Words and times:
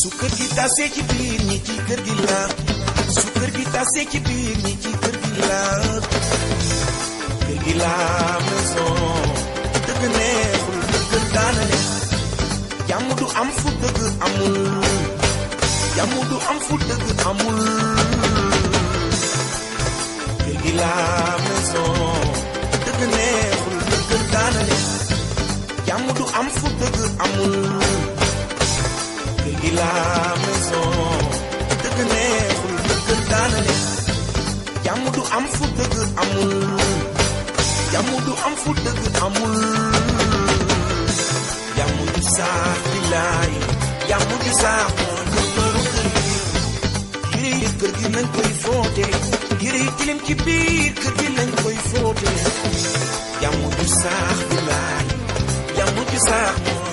su 0.00 0.08
kër 0.18 0.32
gi 0.38 0.46
tasee 0.56 0.88
ci 0.94 1.02
biir 1.10 1.40
ñi 1.48 1.58
ci 1.66 1.74
kër 1.88 2.00
gi 2.06 2.14
la 2.26 2.38
su 3.18 3.26
kër 3.38 3.50
gi 3.56 3.64
tasee 3.74 4.04
ci 4.10 4.18
biir 4.26 4.56
ñi 4.64 4.72
ci 4.82 4.90
kër 5.02 5.16
gi 5.22 5.32
la 5.48 5.60
kër 7.46 7.58
gi 7.64 7.74
la 7.82 7.94
maison 8.46 9.28
dëgg 9.86 10.02
neexul 10.16 10.80
dëgg 11.12 11.26
daana 11.34 11.64
ne 11.70 11.78
jàmm 12.88 13.08
du 13.18 13.26
am 13.40 13.48
fu 13.58 13.68
dëgg 13.82 13.98
amul. 14.26 14.58
Jàmm 15.96 16.14
du 16.30 16.36
am 16.50 16.58
fu 16.66 16.74
dëgg 16.88 17.06
amul. 17.30 17.60
Kër 20.44 20.56
gi 20.62 20.72
la 20.80 20.92
maison 21.44 22.26
dëgg 22.84 23.00
neexul 23.16 23.78
dëgg 24.10 24.24
daana 24.34 24.62
ne 24.70 24.78
jàmm 25.86 26.06
du 26.18 26.24
am 26.38 26.46
fu 26.56 26.66
dëgg 26.80 26.98
amul 27.24 27.54
gi 29.70 29.76
la 29.76 30.34
maison. 30.44 30.90
Dëgg 31.82 31.98
neexul 32.12 32.76
dëgg 33.08 33.22
daana 33.30 33.60
ne 33.66 33.74
jàmm 34.84 35.04
am 35.36 35.44
fu 35.54 35.64
dëgg 35.78 35.96
amul. 36.22 36.54
Jàmm 37.92 38.10
du 38.26 38.32
am 38.46 38.54
fu 38.62 38.70
dëgg 38.84 39.02
amul. 39.26 39.56
Jàmm 41.76 41.96
du 42.14 42.22
saax 42.36 42.78
billaay 42.92 43.52
jàmm 44.08 44.28
du 44.42 44.50
mooy 44.98 45.24
docteuru 45.34 45.82
kër 47.80 47.92
gi. 47.98 48.06
Lañ 48.14 48.26
koy 48.34 48.50
fóote. 48.62 49.06
Yére 49.62 49.82
tilim 49.98 50.18
ci 50.26 50.34
biir 50.44 50.92
kër 51.02 51.14
gi 51.18 51.28
lañ 51.38 51.50
koy 51.62 51.76
fóote. 51.90 52.30
Jàmm 53.42 53.62
du 53.78 53.86
saax 54.00 54.38
billaay 54.50 55.06
jàmm 55.76 55.96
du 56.10 56.18
saax 56.28 56.54
mooy 56.66 56.89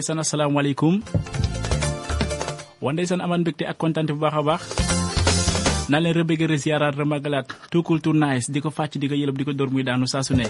ndeysaan 0.00 0.22
asalaamaaleykum 0.24 0.94
waa 2.84 2.92
ndeysaan 2.94 3.20
amaan 3.24 3.40
mbégte 3.44 3.64
ak 3.70 3.76
kontante 3.82 4.12
bu 4.16 4.20
baax 4.24 4.36
a 4.40 4.42
baax 4.48 4.62
naa 5.92 6.00
leen 6.02 6.16
rëbëgg 6.18 6.42
resiaraat 6.52 6.96
remagalaat 7.00 7.48
tuukul 7.72 8.00
tour 8.04 8.16
nice 8.22 8.48
di 8.52 8.60
ko 8.64 8.70
fàcc 8.78 8.94
di 9.00 9.06
ko 9.12 9.14
yëlëb 9.20 9.36
di 9.38 9.44
ko 9.44 9.52
dóor 9.52 9.68
muy 9.72 9.84
daanu 9.84 10.06
saa 10.12 10.24
su 10.26 10.32
ne 10.40 10.46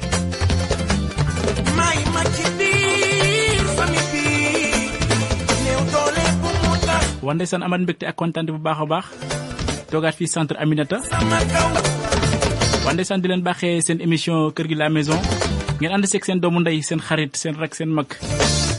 waa 7.23 7.35
ndeysaan 7.35 7.63
amaan 7.63 7.83
mbégte 7.85 8.07
ak 8.09 8.17
kontante 8.17 8.51
bu 8.53 8.59
baax 8.67 8.79
a 8.83 8.87
baax 8.93 9.07
toogaat 9.91 10.15
fii 10.17 10.29
centre 10.35 10.57
Aminata. 10.63 10.99
Waa 12.85 12.93
ndeysaan 12.95 13.21
di 13.23 13.29
leen 13.29 13.43
baaxee 13.45 13.81
seen 13.87 14.01
émission 14.01 14.51
kër 14.57 14.67
gi 14.71 14.75
la 14.81 14.89
maison. 14.89 15.21
Ngeen 15.81 15.93
ànd 15.95 16.07
seeg 16.09 16.25
seen 16.25 16.41
doomu 16.41 16.61
ndey 16.61 16.81
seen 16.83 17.01
xarit 17.01 17.37
seen 17.37 17.55
rak 17.61 17.75
seen 17.75 17.91
mag 17.93 18.09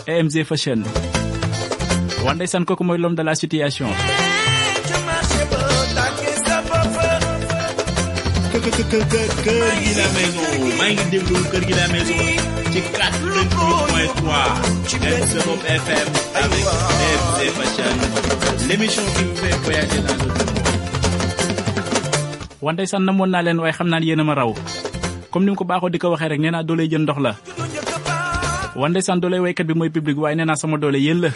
EMG 0.08 0.44
Fashion 0.46 0.84
waa 2.26 2.34
ndeysaan 2.34 2.66
kooku 2.66 2.84
mooy 2.84 2.98
l'homme 2.98 3.16
de 3.16 3.24
la 3.24 3.36
situation 3.36 3.90
ca 4.90 4.98
marché 5.08 5.42
ba 5.52 5.60
tàggee 5.98 6.36
sa 6.46 6.58
bopp 6.70 6.96
kër 8.52 8.62
kër 8.66 8.74
kër 8.92 9.04
kër 9.14 9.30
kër 9.46 9.74
gi 9.84 9.92
la 10.00 10.08
maison 10.16 10.52
maa 10.80 10.90
ngi 10.96 11.06
déglu 11.14 11.38
kër 11.52 11.64
gi 11.68 11.74
la 11.80 11.86
maison 11.94 12.22
ci 12.74 12.80
88.3 12.82 12.92
Ex-Europe 15.12 15.64
FM 15.86 16.08
avec 16.44 16.66
FC 17.22 17.38
Fashion 17.58 17.96
l'émission 18.70 19.06
qui 19.16 19.24
vous 19.28 19.38
fait 19.42 19.56
voyager 19.66 20.02
dans 20.08 20.18
le 20.22 20.26
monde. 20.30 20.50
waa 22.62 22.74
ndeysaan 22.74 23.04
namoon 23.06 23.30
naa 23.34 23.42
leen 23.46 23.60
waaye 23.60 23.74
xam 23.78 23.88
naa 23.90 24.00
ne 24.00 24.06
yéen 24.06 24.20
a 24.22 24.24
ma 24.24 24.34
raw. 24.36 24.52
Comme 25.32 25.46
ni 25.46 25.56
ko 25.56 25.64
baaxoo 25.64 25.90
di 25.90 25.98
ko 26.00 26.12
waxee 26.14 26.30
rek 26.32 26.40
nee 26.44 26.52
naa 26.52 26.64
ndox 26.64 27.18
la 27.26 27.32
waa 28.80 28.90
ndeysaan 28.90 29.22
doole 29.22 29.40
waykat 29.46 29.68
bi 29.68 29.74
mooy 29.80 29.90
public 29.96 30.18
waaye 30.24 30.36
nee 30.36 30.48
naa 30.50 30.60
sama 30.64 30.78
doole 30.84 31.00
yéen 31.06 31.20
la 31.24 31.30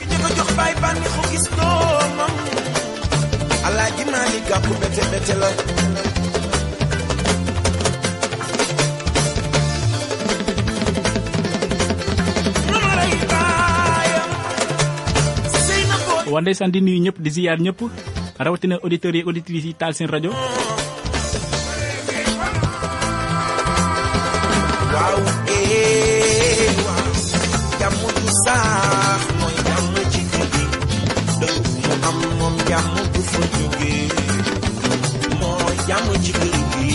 alaaji 3.68 4.04
maali 4.14 4.40
gàkku 4.50 4.74
bete 4.82 5.04
bete 5.12 5.34
la 5.42 5.50
mama 12.72 12.92
lay 13.00 13.14
baayam 13.32 14.30
sëy 15.66 15.82
na 15.90 15.96
ko 16.06 16.14
waa 16.34 16.42
ndeysaan 16.44 16.72
di 16.74 16.80
nuyu 16.84 17.00
ñëpp 17.06 17.18
di 17.24 17.30
ziyaar 17.36 17.60
ñëpp 17.66 17.80
rawatina 18.46 18.76
auditeurs 18.84 19.16
yi 19.18 19.24
auditrices 19.28 19.66
yi 19.70 19.74
taal 19.80 19.94
seen 19.98 20.10
rajo 20.14 20.32
jàmm 33.36 33.42
du 33.42 33.42
fa 33.42 33.46
jóge 33.58 33.94
mooy 35.40 35.76
jàmm 35.88 36.08
ci 36.24 36.32
kër 36.40 36.56
gi 36.72 36.94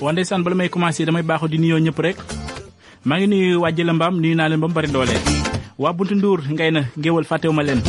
waa 0.00 0.12
ndeysaan 0.12 0.42
bala 0.44 0.56
may 0.56 0.68
commencé 0.72 1.04
damay 1.04 1.22
baaxoo 1.22 1.48
di 1.52 1.58
nuyoo 1.58 1.78
ñëpp 1.84 1.98
rek 2.04 2.16
maa 3.04 3.18
ngi 3.18 3.26
nuyu 3.30 3.60
waa 3.62 3.72
Jëla 3.76 3.92
nuyu 4.20 4.34
naa 4.36 4.48
leen 4.48 4.60
ba 4.60 4.68
mu 4.68 4.74
bari 4.74 4.88
doole 4.94 5.16
waa 5.78 5.92
Buntu 5.96 6.14
Nduur 6.16 6.40
ngay 6.52 6.70
na 6.72 6.82
ngéwal 6.98 7.24
fàttewuma 7.30 7.62
leen 7.62 7.80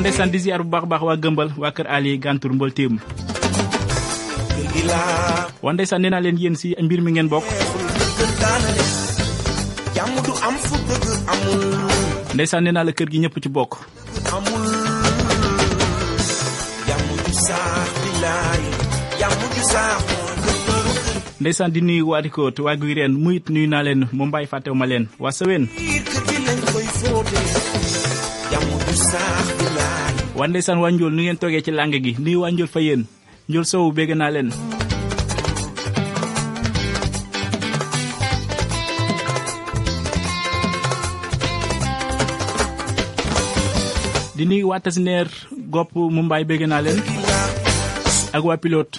waa 0.00 0.08
ndeysaan 0.08 0.32
di 0.32 0.38
ziyaar 0.40 0.64
bu 0.64 0.70
baax 0.72 0.84
baax 0.88 1.02
waa 1.04 1.16
Gëmbal 1.20 1.50
waa 1.60 1.72
Ali 1.92 2.16
Gantour 2.16 2.56
Mbol 2.56 2.72
waa 5.62 5.72
ndeysaan 5.76 6.00
nee 6.00 6.08
naa 6.10 6.20
leen 6.24 6.38
yéen 6.40 6.56
si 6.56 6.72
mbir 6.80 7.00
mi 7.04 7.12
ngeen 7.12 7.28
bokk 7.28 7.44
ndeysaan 12.34 12.64
nee 12.64 12.72
naa 12.72 12.84
la 12.88 12.92
kër 12.96 13.08
gi 13.12 13.18
ñëpp 13.20 13.36
ci 13.44 13.48
di 21.72 21.80
nuyu 21.80 22.08
waa 22.08 22.22
Dikoot 22.24 22.56
waa 22.64 22.76
Guy 22.76 22.94
Reen 22.96 23.12
muyit 23.20 23.50
nuyu 23.52 23.68
naa 23.68 23.82
leen 23.84 24.08
mu 24.16 24.24
mbaay 24.26 24.46
fàttewuma 24.48 24.86
leen 24.88 25.04
waa 30.40 30.48
ndeysaan 30.48 30.80
waa 30.80 30.90
Njool 30.90 31.12
nu 31.14 31.22
ngeen 31.22 31.38
toogee 31.40 31.60
ci 31.66 31.70
làng 31.70 31.92
gi 32.04 32.12
nuyu 32.22 32.40
waa 32.42 32.50
Njool 32.52 32.70
fa 32.74 32.80
yéen. 32.86 33.02
Njool 33.48 33.64
Sow 33.70 33.92
bégg 33.96 34.10
naa 34.16 34.30
di 44.36 44.44
nuyu 44.48 44.68
waa 44.72 44.80
Tasineer 44.84 45.28
gopp 45.72 45.92
mu 46.14 46.22
mbaay 46.24 46.44
bégg 46.48 46.62
naa 46.68 46.80
leen. 46.84 47.00
Ak 48.32 48.42
pilote 48.62 48.96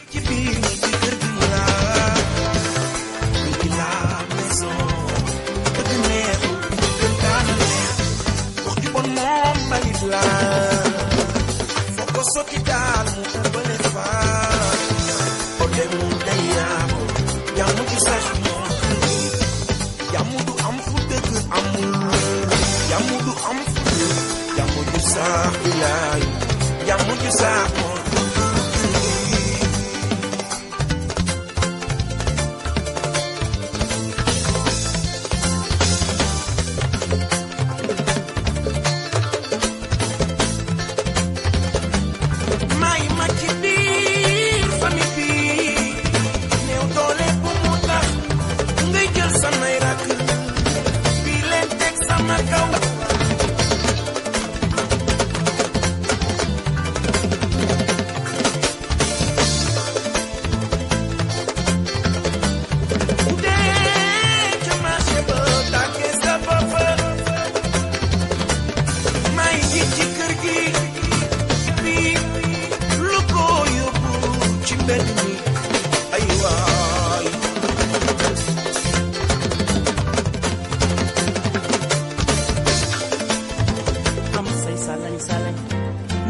salañ 85.31 85.55
salañ 85.55 85.57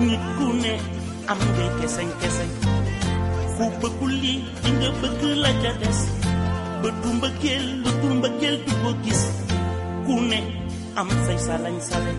nit 0.07 0.23
ku 0.37 0.45
ne 0.63 0.73
am 1.31 1.39
ngay 1.55 1.69
keseñ 1.81 2.09
keseñ 2.21 2.49
fu 3.57 3.63
bëggul 3.81 4.13
lii 4.23 4.39
di 4.63 4.69
nga 4.79 4.89
bëgg 5.01 5.21
la 5.43 5.51
ca 5.63 5.71
des. 5.81 5.99
Ba 6.81 6.89
du 7.01 7.09
mbëggeel 7.17 7.65
lu 7.85 7.89
dul 8.01 8.13
mbëggeel 8.19 8.55
du 8.65 8.71
ko 8.81 8.89
gis 9.05 9.21
ku 10.05 10.13
ne 10.31 10.39
am 10.97 11.09
say 11.25 11.37
salañ 11.47 11.77
salañ 11.89 12.17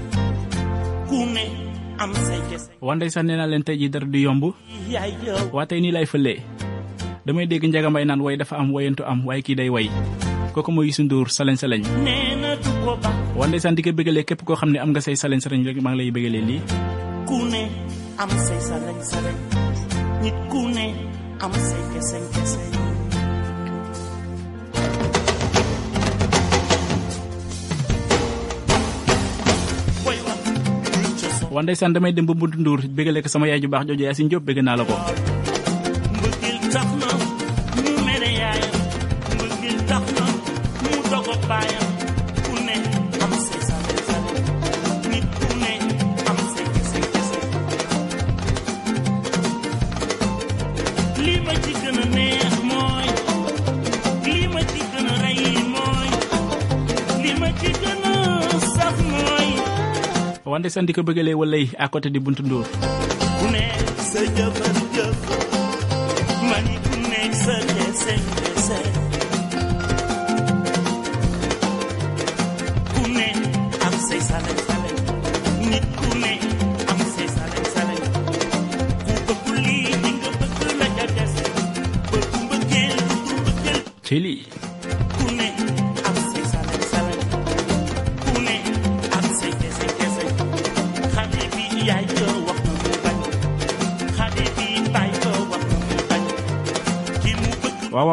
ku 1.11 1.19
ne 1.34 1.44
am 2.02 2.12
say 2.26 2.38
keseñ 2.50 2.70
waa 2.87 2.94
ndeysaan 2.94 3.26
nee 3.26 3.37
naa 3.38 3.50
leen 3.50 3.64
tey 3.67 3.75
ji 3.81 3.88
dara 3.90 4.06
du 4.06 4.19
yomb 4.23 4.44
yaay 4.94 5.11
yow 5.26 5.50
waa 5.56 5.67
tey 5.67 5.81
nii 5.82 5.90
lay 5.96 6.06
fëlee 6.06 6.38
damay 7.26 7.46
dégg 7.50 7.67
njagambay 7.67 8.05
naan 8.06 8.23
way 8.23 8.37
dafa 8.38 8.55
am 8.62 8.70
wayantu 8.75 9.02
am 9.02 9.26
waaye 9.26 9.43
kii 9.43 9.58
day 9.58 9.67
way 9.75 9.90
kooku 10.55 10.70
mooy 10.73 10.87
Youssou 10.87 11.05
Ndour 11.11 11.26
salañ 11.37 11.56
salañ 11.58 11.82
nee 12.06 12.38
na 12.43 12.55
du 12.62 12.70
ko 12.87 12.94
ba 13.02 13.11
waa 13.37 13.49
ndeysaan 13.49 13.75
di 13.76 13.82
ko 13.84 13.90
bëggalee 13.96 14.25
képp 14.29 14.43
koo 14.46 14.56
xam 14.61 14.70
ne 14.73 14.79
am 14.84 14.90
nga 14.93 15.00
say 15.00 15.17
salañ 15.17 15.40
salañ 15.44 15.62
rek 15.67 15.79
maa 15.84 15.93
ngi 15.93 15.99
lay 16.00 16.11
bëggalee 16.17 16.44
lii. 16.49 16.61
Ku 17.29 17.37
ne 17.52 17.62
am 18.23 18.31
say 18.46 18.61
salañ 18.69 18.99
salañ 19.11 19.37
nit 20.23 20.37
ku 20.52 20.61
ne 20.76 20.87
am 21.44 21.52
say 21.69 21.82
keseñ 21.93 22.25
keseñ 22.34 22.70
waa 31.52 31.62
ndeysaan 31.62 31.93
damay 31.93 32.12
dem 32.17 32.26
ba 32.29 32.34
Mbuntu 32.34 32.56
Ndour 32.61 32.81
bëggalee 32.96 33.23
ko 33.25 33.29
sama 33.29 33.49
yaay 33.49 33.61
ju 33.61 33.69
baax 33.73 33.84
jooju 33.88 34.40
bëgg 34.46 34.61
naa 34.64 34.76
la 34.81 34.84
ko 34.88 34.94
ko 60.93 61.03
bëggalee 61.03 61.35
walay 61.35 61.69
à 61.79 61.88
côté 61.88 62.11
di 62.11 62.19
Buntu 62.19 62.43
Ndour. 62.43 62.64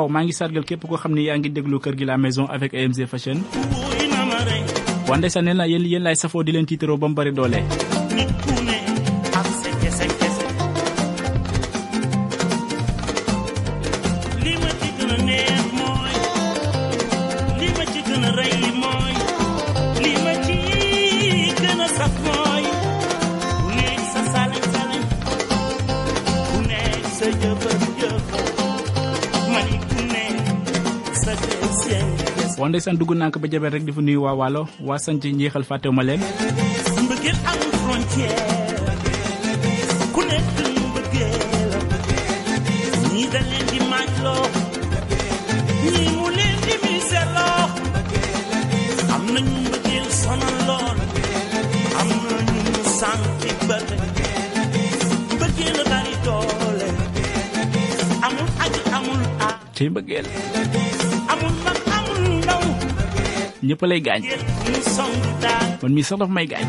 Maa 0.09 0.23
ngi 0.25 0.33
sargal 0.33 0.63
képp 0.65 0.83
koo 0.89 0.97
xam 0.97 1.13
ne 1.13 1.21
yaa 1.27 1.37
ngi 1.37 1.49
déglu 1.49 1.77
kër 1.79 1.95
gi 1.97 2.05
la 2.05 2.17
maison 2.17 2.45
avec 2.49 2.73
AMG 2.73 3.05
Fashion. 3.11 3.37
Wante 5.09 5.09
na 5.09 5.17
ndeysaan 5.17 5.45
nee 5.45 5.53
naa 5.53 5.67
yéen 5.71 5.85
yéen 5.85 6.03
laay 6.03 6.15
safoo 6.15 6.43
di 6.43 6.51
leen 6.51 6.65
tiitaroo 6.65 6.97
ba 6.97 7.07
mu 7.07 7.15
bari 7.15 7.31
doole. 7.31 7.88
Waa 32.59 32.69
ndeysaan 32.69 32.97
dugg 32.99 33.11
naa 33.19 33.31
ko 33.33 33.39
ba 33.39 33.47
jabel 33.51 33.71
rek 33.73 33.83
di 33.87 33.91
fa 33.95 34.01
nuyu 34.01 34.21
waa 34.25 34.35
Waalo. 34.39 34.61
Waa 34.87 34.99
njeexal 35.35 35.63
leen. 36.07 36.21
Mbëggeel 37.05 37.37
amul 37.51 37.71
frontière. 37.83 38.43
Ku 40.15 40.21
nekk 40.29 40.47
mbëggeel. 40.91 41.35
Ñii 43.13 43.27
da 43.33 43.39
leen 43.49 43.65
di 43.71 43.79
maaj 43.91 44.11
loo 44.25 44.45
ñii 45.93 46.09
mu 46.19 46.27
leen 46.37 46.57
di 46.67 46.73
mise 46.83 47.21
loo 47.35 47.63
am 49.15 49.23
na 49.33 49.39
ñu 49.47 49.57
mbëggeel 49.67 50.07
sonal 50.21 50.57
lool. 50.67 50.97
Am 51.99 52.07
mu 52.11 52.17
mbëggeel 55.35 55.77
bari 55.91 56.15
doole. 56.25 56.87
Amul 58.25 58.49
aji 58.63 58.81
amul 58.97 59.21
a 59.47 59.49
ci 59.75 59.83
mbëggeel. 59.91 60.27
Amul 61.31 61.55
mag 61.65 61.78
ñëpp 63.69 63.81
lay 63.91 64.01
gaañ. 64.07 64.21
Man 65.81 65.91
mii 65.95 66.05
sax 66.07 66.17
daf 66.21 66.29
may 66.35 66.47
gaañ. 66.51 66.65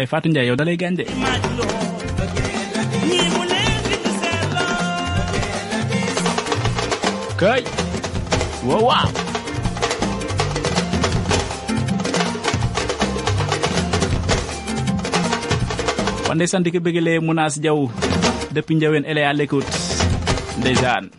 Ay 0.00 0.06
Fatou 0.10 0.28
Ndiaye 0.30 0.48
yow 0.48 0.56
da 0.58 0.64
lay 0.68 0.76
gaañ 0.80 0.94
de. 0.98 1.04
Kay. 7.40 7.62
Waaw 8.68 8.82
waaw. 8.88 9.08
Waa 16.28 16.34
ndeysaan 16.34 16.64
di 16.64 16.72
ko 16.74 16.80
bëggalee 16.82 17.20
Mounas 17.22 17.54
Diaw 17.62 17.80
depuis 18.52 18.76
Ndiawen 18.76 19.04
elle 19.06 19.18
est 19.18 19.28
à 19.28 19.32
l'écoute 20.56 20.60
ndeysaan 20.60 21.10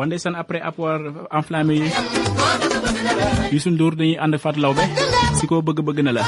waa 0.00 0.06
ndeysaan 0.08 0.32
après 0.42 0.62
apport 0.64 1.02
enflammé 1.38 1.74
yi 1.80 1.88
Youssou 3.52 3.72
Ndour 3.74 3.92
dañuy 4.00 4.16
ànd 4.24 4.34
Fat 4.40 4.56
Lawbe 4.64 4.80
si 5.38 5.44
koo 5.50 5.60
bëgg 5.66 5.80
bëgg 5.86 5.98
na 6.06 6.12
la. 6.16 6.22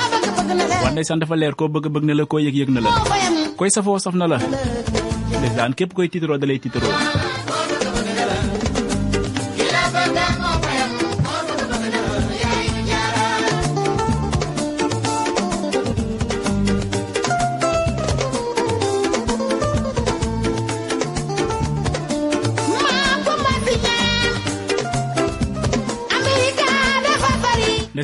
Waa 0.82 0.92
ndeysaan 0.92 1.20
dafa 1.22 1.36
leer 1.40 1.54
koo 1.56 1.68
bëgg 1.72 1.88
bëgg 1.94 2.04
na 2.04 2.14
la 2.18 2.24
koo 2.28 2.38
yëg 2.44 2.54
yëg 2.60 2.70
na 2.74 2.80
la. 2.84 2.90
Koy 3.56 3.70
safoo 3.72 3.96
saf 4.04 4.14
na 4.20 4.26
la. 4.32 4.38
Ndeysaan 5.38 5.72
képp 5.78 5.94
koy 5.96 6.08
tiitaroo 6.12 6.36
dalay 6.42 6.58
tiitaroo. 6.60 6.92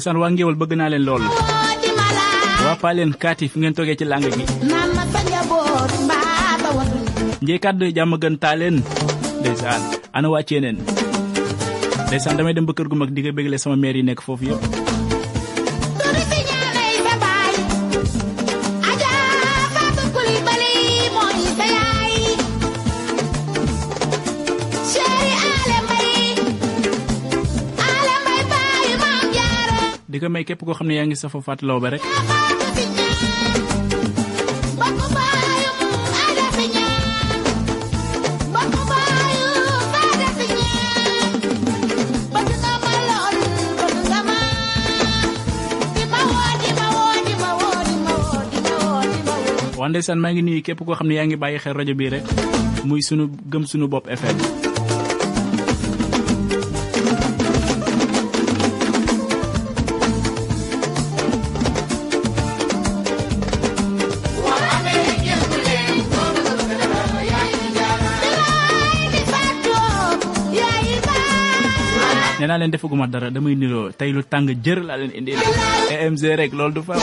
Ndeysaan 0.08 0.22
waa 0.24 0.32
ngéwal 0.32 0.56
bëgg 0.56 0.72
naa 0.76 0.88
leen 0.88 1.04
lool. 1.04 1.22
Waa 2.64 2.76
paaleen 2.80 3.12
kaati 3.22 3.48
fi 3.52 3.58
ngeen 3.60 3.74
toogee 3.76 3.96
ci 4.00 4.04
làng 4.08 4.24
gi. 4.24 4.44
Njee 7.42 7.58
kàddu 7.60 7.84
jàmm 7.96 8.14
gën 8.22 8.36
taaleen 8.40 8.76
ndeysaan 9.40 9.82
ana 10.16 10.28
waa 10.32 10.42
ceeneen 10.48 10.76
ndeysaan 12.08 12.36
damay 12.36 12.54
dem 12.56 12.66
ba 12.66 12.72
gu 12.88 12.96
mag 12.96 13.10
di 13.12 13.20
nga 13.22 13.32
sama 13.60 13.76
maire 13.76 13.98
yi 14.00 14.04
nekk 14.08 14.20
foofu 14.24 14.44
yëpp 14.48 14.87
di 30.18 30.26
ko 30.26 30.30
may 30.34 30.42
képp 30.42 30.66
koo 30.66 30.74
xam 30.74 30.88
ne 30.90 30.94
yaa 30.98 31.06
ngi 31.06 31.14
safa 31.22 31.38
Fatou 31.46 31.66
Laobé 31.70 31.88
rek. 31.94 32.02
Waa 49.78 49.88
ndeysaan 49.88 50.18
maa 50.18 50.32
ngi 50.34 50.42
nuyu 50.42 50.62
képp 50.66 50.80
koo 50.82 50.98
xam 50.98 51.06
ne 51.08 51.14
yaa 51.14 51.26
ngi 51.26 51.36
bàyyi 51.42 51.58
xel 51.62 51.74
rajo 51.78 51.94
bii 51.98 52.10
rek. 52.14 52.24
Muy 52.88 53.02
sunu 53.06 53.24
gëm 53.50 53.64
sunu 53.70 53.86
bopp 53.92 54.06
FM 54.20 54.67
leen 72.68 72.72
defaguma 72.76 73.06
dara 73.10 73.30
damay 73.30 73.54
niroo. 73.56 73.90
Tey 73.98 74.10
lu 74.12 74.22
tàng 74.32 74.46
jër 74.64 74.78
laa 74.88 74.96
leen 75.00 75.12
indi 75.18 75.32
EMG 75.94 76.22
rek 76.40 76.52
loolu 76.58 76.74
du 76.76 76.82
fa 76.88 76.94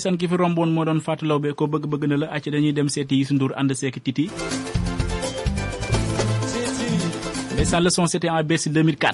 ndeysaan 0.00 0.16
ki 0.16 0.28
fi 0.32 0.36
romboon 0.40 0.70
moo 0.72 0.84
doon 0.88 1.00
Fatou 1.04 1.26
Laobé 1.28 1.50
ko 1.52 1.66
bëgg 1.68 1.84
bëgg 1.92 2.04
na 2.08 2.16
la 2.22 2.26
acc 2.32 2.46
dañuy 2.48 2.72
dem 2.72 2.88
seeti 2.88 3.18
Youssou 3.20 3.34
Ndour 3.36 3.52
ànd 3.60 3.74
seek 3.76 3.98
Titi. 4.00 4.24
Ndeysaan 7.52 7.84
le 7.84 7.90
son 7.92 8.06
c'était 8.08 8.30
en 8.32 8.40
Bercy 8.42 8.70
2004 8.70 9.12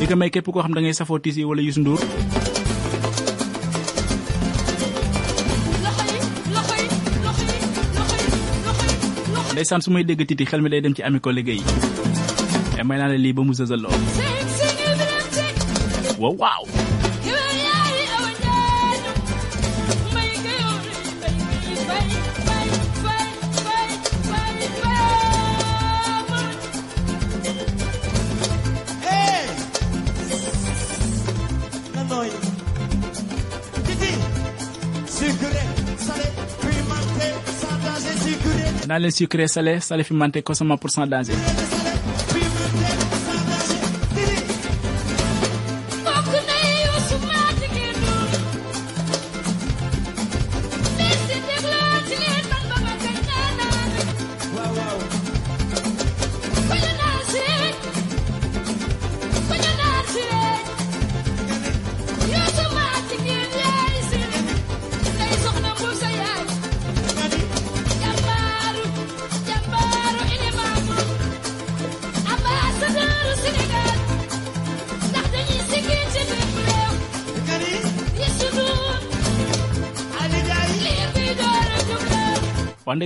di 0.00 0.04
ko 0.08 0.16
may 0.20 0.28
képp 0.28 0.52
koo 0.52 0.60
xam 0.60 0.74
da 0.76 0.80
ngay 0.84 0.92
safoo 0.92 1.16
Titi 1.18 1.44
wala 1.48 1.62
Youssou 1.64 1.80
Ndour. 1.80 2.00
Ndeysaan 9.56 9.80
su 9.80 9.88
may 9.96 10.04
dégg 10.04 10.28
Titi 10.28 10.44
xel 10.44 10.60
mi 10.60 10.68
day 10.68 10.82
dem 10.84 10.92
ci 10.94 11.00
ami 11.02 11.20
liggéey 11.24 11.62
mais 12.76 12.84
may 12.84 12.98
naa 13.00 13.08
la 13.08 13.16
lii 13.16 13.32
ba 13.32 13.42
mu 13.48 13.52
sësaloo. 13.56 13.96
Waaw 16.20 16.36
waaw 16.36 16.64
na 38.90 38.98
leen 38.98 39.12
sucré 39.12 39.46
salé 39.46 39.78
salé 39.80 40.02
pimenté 40.02 40.42
consommer 40.42 40.76
pour 40.76 40.90
sans 40.90 41.06
danger 41.06 41.34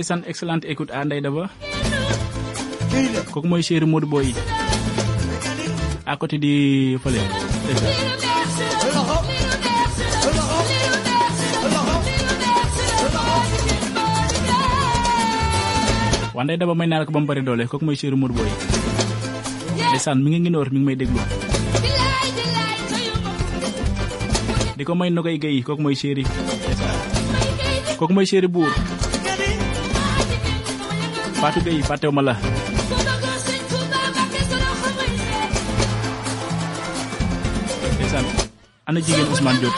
ndeysaan 0.05 0.21
excellente 0.29 0.65
écoute 0.69 0.91
à 0.93 1.01
Ndeye 1.05 1.21
Daba 1.21 1.49
kooku 3.33 3.47
mooy 3.49 3.63
chéri 3.65 3.85
Modou 3.89 4.07
Boy? 4.07 4.27
À 6.05 6.13
côté 6.17 6.37
di 6.37 6.95
fële 7.01 7.21
waa 16.35 16.43
Ndeye 16.43 16.57
Daba 16.57 16.75
may 16.75 16.87
naa 16.87 16.99
la 16.99 17.05
ko 17.05 17.11
ba 17.15 17.19
mu 17.23 17.27
bari 17.27 17.41
doole 17.41 17.65
kooku 17.67 17.85
mooy 17.85 17.95
chéri 17.95 18.15
Modou 18.15 18.35
Boy? 18.37 18.49
Ndeysaan 19.89 20.19
mi 20.23 20.29
ngi 20.31 20.39
ngi 20.39 20.49
noor 20.51 20.67
mi 20.71 20.79
ngi 20.79 20.85
may 20.85 20.95
déglu 20.99 21.19
di 24.75 24.83
ko 24.83 24.91
may 24.95 25.09
nogay 25.09 25.37
gay 25.39 25.63
kooku 25.63 25.81
mooy 25.81 25.95
chéri 25.95 26.23
kooku 27.97 28.11
mooy 28.13 28.27
chéri 28.27 28.47
buur 28.51 28.71
Fatou 31.45 31.61
Gueye 31.61 31.83
fàttewu 31.85 32.09
ma 32.17 32.21
la 32.25 32.33
ndeysaan 37.95 38.25
ana 38.89 38.99
jigéen 39.05 39.29
Ousmane 39.29 39.59
Diop 39.61 39.75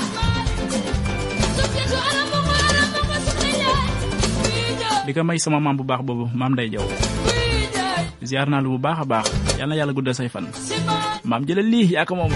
di 5.05 5.11
may 5.27 5.39
sama 5.43 5.59
maam 5.59 5.75
bu 5.75 5.83
baax 5.83 6.01
boobu 6.07 6.31
maam 6.39 6.55
Ndeye 6.55 6.69
Diaw 6.71 6.87
ziar 8.23 8.47
naa 8.47 8.63
lu 8.63 8.69
bu 8.75 8.79
baax 8.87 8.97
a 9.03 9.05
baax 9.11 9.25
yal 9.59 9.67
na 9.67 9.75
yàlla 9.75 9.91
guddal 9.91 10.15
say 10.15 10.29
fan 10.31 10.47
maam 11.27 11.43
jëlal 11.43 11.67
lii 11.67 11.91
moom 12.15 12.31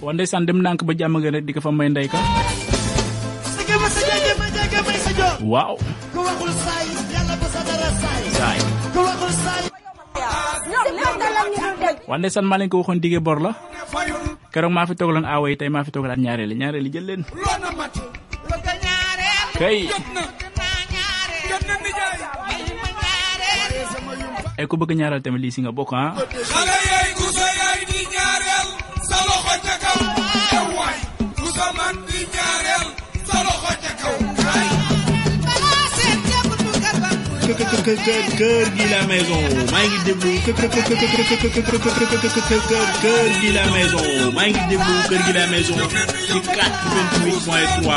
wande 0.00 0.24
san 0.26 0.46
dem 0.48 0.58
nank 0.64 0.80
ba 0.88 0.92
jam 0.96 1.12
nga 1.20 1.30
rek 1.34 1.44
diko 1.44 1.60
fa 1.60 1.70
may 1.70 1.88
ndey 1.92 2.08
ka 2.08 2.18
wow 5.44 5.76
ko 6.14 6.20
wande 12.10 12.28
san 12.32 12.44
ma 12.48 12.56
ko 12.72 12.80
waxon 12.80 12.98
dige 13.04 13.20
bor 13.20 13.38
la 13.44 13.52
kérok 14.52 14.72
ma 14.72 14.88
fi 14.88 14.94
togalon 14.96 15.28
away 15.28 15.54
tay 15.60 15.68
ma 15.68 15.84
fi 15.84 15.90
togalat 15.94 16.18
ñaarel 16.24 16.50
ñaarel 16.60 16.86
len 17.08 17.22
kay 19.60 19.84
ay 24.60 24.68
ko 24.68 24.76
bëgg 24.76 24.92
ñaaral 25.00 25.24
ah. 25.24 25.32
la 38.92 39.00
maison 39.08 39.40
maa 39.72 39.84
ngi 39.88 39.98
déglu. 40.04 40.32
Kër 40.44 40.52
gi 43.40 43.48
la 43.56 43.64
maison 43.72 44.04
maa 44.36 44.48
ngi 44.52 44.60
déglu. 44.70 44.94
La 45.38 45.44
maison 45.52 45.78
ci 46.26 46.36
88.3 46.36 47.88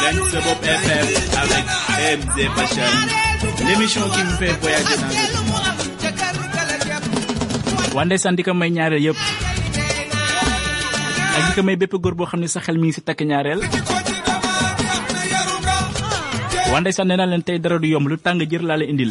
Gagne 0.00 0.22
sa 0.32 0.38
bopp 0.46 0.62
FM 0.64 1.06
avec 1.42 1.64
MZ 2.18 2.36
qui 4.14 4.22
vous 4.22 4.36
fait 4.38 4.54
voyager 4.60 4.96
dans 5.00 5.08
le 5.08 5.39
waa 7.94 8.04
ndeysaan 8.06 8.36
di 8.38 8.42
ko 8.46 8.52
may 8.54 8.70
ñaareel 8.70 9.02
yëpp. 9.10 9.18
Ak 11.36 11.42
di 11.46 11.52
ko 11.56 11.60
may 11.66 11.76
bépp 11.80 11.94
góor 12.02 12.14
boo 12.14 12.28
xam 12.30 12.40
ne 12.40 12.48
sa 12.48 12.62
xel 12.64 12.78
mi 12.78 12.86
ngi 12.88 12.96
si 12.96 13.02
takk 13.06 13.20
ñaareel. 13.26 13.60
Waa 16.70 16.80
ndeysaan 16.80 17.06
nee 17.10 17.18
naa 17.18 17.30
leen 17.30 17.42
tey 17.46 17.58
dara 17.58 17.78
du 17.82 17.88
yomb 17.90 18.06
lu 18.10 18.16
tàng 18.24 18.38
jër 18.50 18.62
laa 18.68 18.78
la 18.80 18.84
indil. 18.86 19.10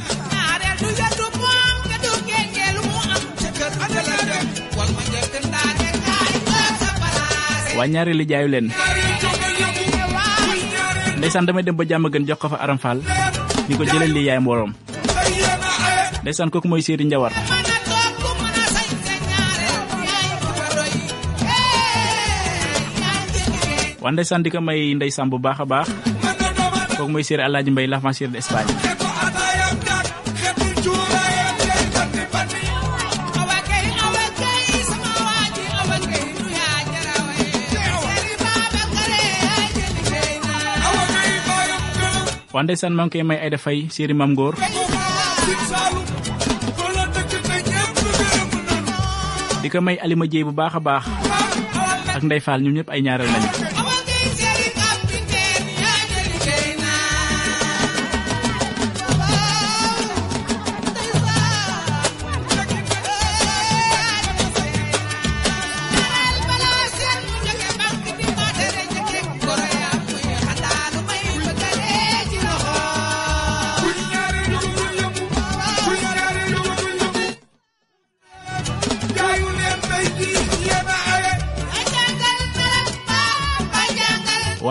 Waa 7.77 7.87
ñaareel 7.87 8.17
li 8.19 8.25
jaayu 8.27 8.47
leen. 8.53 8.67
Ndeysaan 11.19 11.45
damay 11.47 11.63
dem 11.63 11.75
ba 11.79 11.83
jàmm 11.89 12.07
gën 12.13 12.25
jox 12.27 12.39
ko 12.41 12.47
fa 12.51 12.57
aram 12.63 12.77
fall. 12.83 12.99
Ni 13.67 13.75
ko 13.77 13.83
jëlal 13.87 14.11
li 14.15 14.25
yaay 14.27 14.39
mbooloom. 14.43 14.71
Ndeysaan 16.23 16.49
kooku 16.51 16.67
mooy 16.67 16.81
séeri 16.83 17.05
njawar 17.07 17.31
waa 24.01 24.11
ndeysaan 24.15 24.43
di 24.43 24.49
ko 24.53 24.59
may 24.63 24.95
ndeysaan 24.95 25.27
bu 25.31 25.37
baax 25.43 25.59
a 25.63 25.65
baax 25.71 25.87
kooku 26.97 27.11
mooy 27.11 27.25
alaaji 27.47 27.71
mbay 27.71 27.87
l'avancier 27.91 28.29
d'Espagne 28.31 28.73
waa 42.53 42.63
ndeysaan 42.65 42.93
maa 42.97 43.05
ngi 43.07 43.13
koy 43.19 43.25
may 43.29 43.39
ay 43.43 43.49
dafay 43.53 43.77
séeri 43.93 44.13
mam 44.19 44.31
ngóor 44.33 44.55
di 49.61 49.67
may 49.85 49.97
alima 50.03 50.25
bu 50.47 50.53
ak 52.15 52.23
ndey 52.25 52.41
faal 52.45 52.59
ñoom 52.63 52.75
ñëpp 52.77 52.89
ay 52.93 53.01
ñaareel 53.05 53.29
lañu 53.33 53.49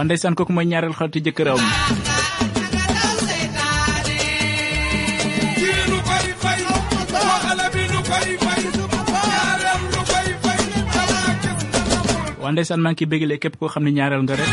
ndeysaan 0.09 0.35
kooku 0.40 0.53
mooy 0.57 0.64
ñaareel 0.71 0.94
jëkkëram. 1.25 1.61
Gis 5.61 5.81
nga 5.88 6.01
ko 6.01 6.14
waa 12.42 12.53
ndeysaan 12.57 12.81
maa 12.83 12.92
ngi 12.92 12.99
ciy 13.05 13.11
bégalee 13.12 13.38
képp 13.42 13.57
koo 13.61 13.68
xam 13.73 13.85
ne 13.85 13.90
ñaareel 13.97 14.23
nga 14.25 14.35
rek. 14.40 14.51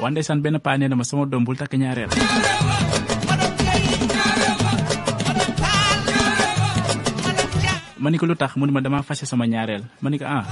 Waa 0.00 0.10
ndeysaan 0.12 0.42
benn 0.44 0.60
paa 0.64 0.76
nee 0.78 0.88
na 0.88 0.96
ma 1.00 1.04
sama 1.08 1.24
doom 1.30 1.44
bul 1.46 1.56
takk 1.60 1.74
ñaareel. 1.80 2.10
Ma 8.04 8.12
ni 8.12 8.20
ko 8.20 8.28
ma 8.28 8.80
dama 8.84 9.00
fase 9.00 9.24
sama 9.24 9.48
ñaareel 9.48 9.80
ma 10.04 10.12
ni 10.12 10.20
ko 10.20 10.28
ah. 10.28 10.44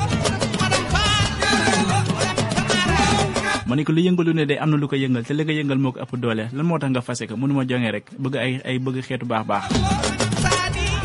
Ma 3.69 3.77
ni 3.77 3.85
ko 3.85 3.93
lu 3.93 4.01
yëngalu 4.01 4.33
ne 4.33 4.49
de 4.49 4.57
am 4.57 4.73
na 4.73 4.81
lu 4.81 4.89
ko 4.89 4.97
yëngal 4.97 5.21
te 5.29 5.37
li 5.37 5.45
nga 5.45 5.53
yëngal 5.53 5.77
moo 5.77 5.93
ko 5.93 6.01
ëpp 6.01 6.13
doole 6.17 6.49
lan 6.49 6.65
moo 6.65 6.81
tax 6.81 6.89
nga 6.97 7.05
fase 7.05 7.29
ko 7.29 7.37
mu 7.37 7.45
ne 7.45 7.53
ma 7.53 7.69
jonge 7.69 7.93
rek 7.93 8.09
bëgg 8.17 8.35
ay 8.41 8.53
ay 8.65 8.77
bëgg 8.81 9.05
xeetu 9.05 9.29
baax 9.29 9.45
baax. 9.45 9.65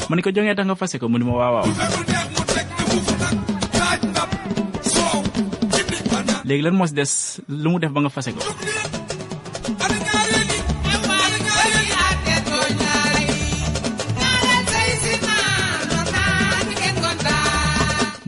Ma 0.07 0.15
ni 0.15 0.23
ko 0.23 0.31
tax 0.31 0.63
nga 0.63 0.79
fase 0.79 0.95
ko 1.03 1.11
mu 1.11 1.19
ma 1.27 1.35
waaw 1.35 1.53
waaw. 1.59 1.67
Léegi 6.47 6.63
lan 6.63 6.79
des 6.95 7.13
lu 7.51 7.67
mu 7.75 7.77
def 7.83 7.91
ba 7.91 7.99
nga 7.99 8.11
fase 8.15 8.31
ko 8.31 8.39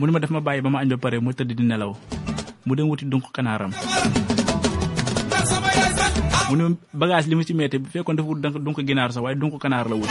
mu 0.00 0.06
ne 0.08 0.12
ma 0.16 0.18
def 0.24 0.32
ma 0.32 0.40
bàyyi 0.40 0.64
ba 0.64 0.70
ma 0.72 0.80
añ 0.80 0.88
ba 0.88 0.96
pare 0.96 1.20
mu 1.20 1.28
tëdd 1.36 1.52
di 1.52 1.60
nelaw. 1.68 1.92
mu 2.64 2.72
dem 2.72 2.88
wuti 2.88 3.04
dunq 3.04 3.28
kanaaram. 3.36 3.68
mu 6.48 6.54
ne 6.56 6.64
bagage 6.96 7.28
li 7.28 7.36
mu 7.36 7.44
ci 7.44 7.52
metti 7.52 7.76
bu 7.76 7.84
fekkoon 7.92 8.16
dafa 8.16 8.28
wut 8.32 8.40
dunk 8.64 8.80
ginaar 8.88 9.12
sax 9.12 9.20
waaye 9.20 9.36
dunq 9.36 9.60
kanaar 9.60 9.86
la 9.92 9.96
wut. 10.00 10.08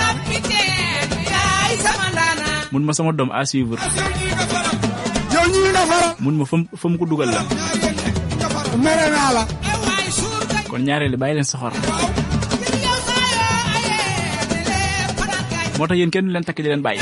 mun 2.72 2.84
ma 2.86 2.94
sama 2.94 3.12
doom 3.18 3.32
à 3.34 3.42
suivre. 3.50 3.82
mun 6.22 6.36
ma 6.38 6.46
fam 6.46 6.70
fa 6.70 6.86
ko 7.00 7.06
dugal 7.10 7.30
la. 7.34 7.42
kon 10.70 10.86
ñaareeli 10.86 11.18
bàyyi 11.18 11.34
leen 11.42 11.50
soxor. 11.50 11.74
moo 15.82 15.88
tax 15.90 15.98
yéen 15.98 16.12
kenn 16.14 16.26
du 16.30 16.32
leen 16.34 16.46
takk 16.46 16.62
di 16.62 16.70
leen 16.70 16.86
bàyyi. 16.86 17.02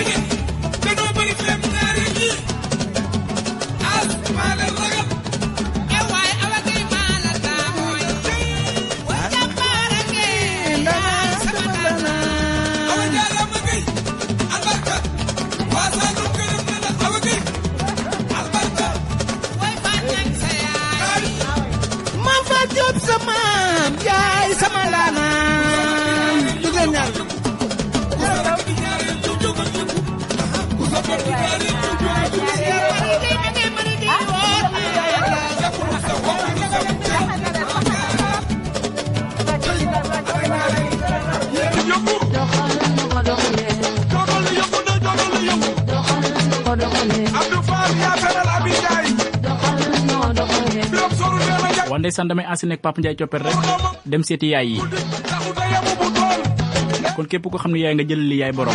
Ansi 52.57 52.65
nekk 52.65 52.81
Papa 52.81 52.97
Ndiaye 52.97 53.13
coppet 53.21 53.41
rek 53.45 53.53
dem 54.09 54.23
seeti 54.25 54.49
yaay 54.57 54.67
yi. 54.73 54.77
Kon 57.13 57.29
képp 57.29 57.45
koo 57.45 57.61
xam 57.61 57.71
ne 57.71 57.79
yaay 57.85 57.93
nga 57.93 58.03
jël 58.09 58.17
li 58.29 58.37
yaay 58.41 58.49
borom. 58.57 58.73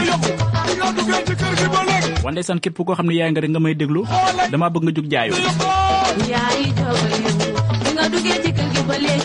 Waa 2.23 2.31
ndeysaan 2.31 2.61
képp 2.63 2.79
koo 2.79 2.95
xam 2.95 3.07
ne 3.11 3.15
yaay 3.19 3.31
nga 3.35 3.41
rek 3.43 3.51
nga 3.51 3.59
may 3.61 3.75
déglu 3.75 4.07
dama 4.55 4.71
bëgg 4.71 4.85
nga 4.87 4.93
jug 4.95 5.09
jaayu. 5.11 5.35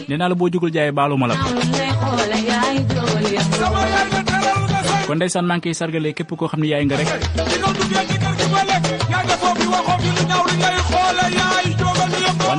Nee 0.10 0.18
naa 0.18 0.30
la 0.34 0.36
boo 0.36 0.50
jugul 0.50 0.72
jaayu 0.74 0.90
baalu 0.94 1.18
ma 1.22 1.28
la. 1.30 1.36
Ko 1.38 1.50
kon 5.08 5.16
ndeysaan 5.22 5.46
maa 5.46 5.58
ngi 5.62 5.70
koy 5.70 5.78
sargalee 5.78 6.14
képp 6.18 6.34
koo 6.34 6.48
xam 6.50 6.60
ne 6.66 6.74
yaay 6.74 6.86
nga 6.90 6.98
rek 6.98 7.10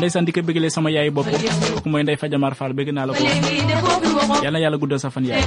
ndeysaan 0.08 0.24
di 0.24 0.32
ko 0.32 0.40
bëggalee 0.40 0.72
sama 0.72 0.88
yaay 0.88 1.12
bopp. 1.12 1.28
Kooku 1.28 1.88
mooy 1.92 2.00
ndey 2.02 2.16
Fajamar 2.16 2.56
Fall 2.56 2.72
bëgg 2.72 2.96
naa 2.96 3.04
la 3.06 3.12
ko. 3.12 3.20
Waxoo 3.20 4.40
yàlla 4.44 4.58
yàlla 4.64 4.80
guddal 4.80 4.96
sa 5.00 5.12
fan 5.12 5.28
yaay. 5.28 5.44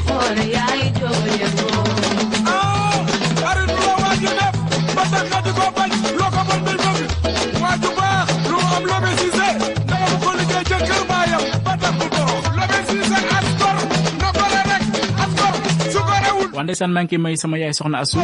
Waa 16.61 16.65
ndeysaan 16.69 16.91
maa 16.93 17.03
ngi 17.03 17.15
koy 17.17 17.21
may 17.25 17.35
sama 17.41 17.57
yaay 17.61 17.73
soxna 17.77 17.97
Asu 18.05 18.17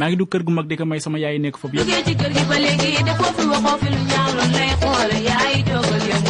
maa 0.00 0.08
ngi 0.08 0.16
dugg 0.20 0.30
kër 0.32 0.42
gu 0.46 0.52
mag 0.56 0.66
di 0.70 0.74
ko 0.80 0.84
may 0.90 1.00
sama 1.04 1.18
yaay 1.22 1.36
nekk 1.44 1.56
foofu 1.60 1.76
yëpp 1.76 1.90
ci 2.08 2.12
kër 2.20 2.32
gi 2.36 2.42
ba 2.50 2.56
léegi 2.64 2.90
de 3.08 3.12
foo 3.20 3.30
fi 3.36 3.42
waxoo 3.52 3.76
fi 3.82 3.88
lu 3.94 4.00
ñaaw 4.10 4.28
lu 4.38 4.44
lay 4.56 4.70
xoole 4.80 5.16
yaay 5.28 5.54
jógal 5.68 6.04
yow 6.10 6.24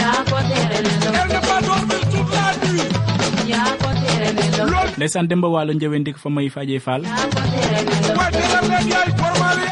yaa 0.00 0.18
ko 0.30 0.38
tere 0.50 0.78
ne 0.86 0.92
law 1.04 1.14
yaa 3.52 3.70
ko 3.82 3.88
tere 4.02 4.28
ne 4.38 4.46
law 4.58 4.84
ndeysaan 4.98 5.26
Demba 5.30 5.48
Waalo 5.54 5.72
njëween 5.78 6.02
di 6.06 6.10
ko 6.14 6.18
fa 6.24 6.30
may 6.34 6.48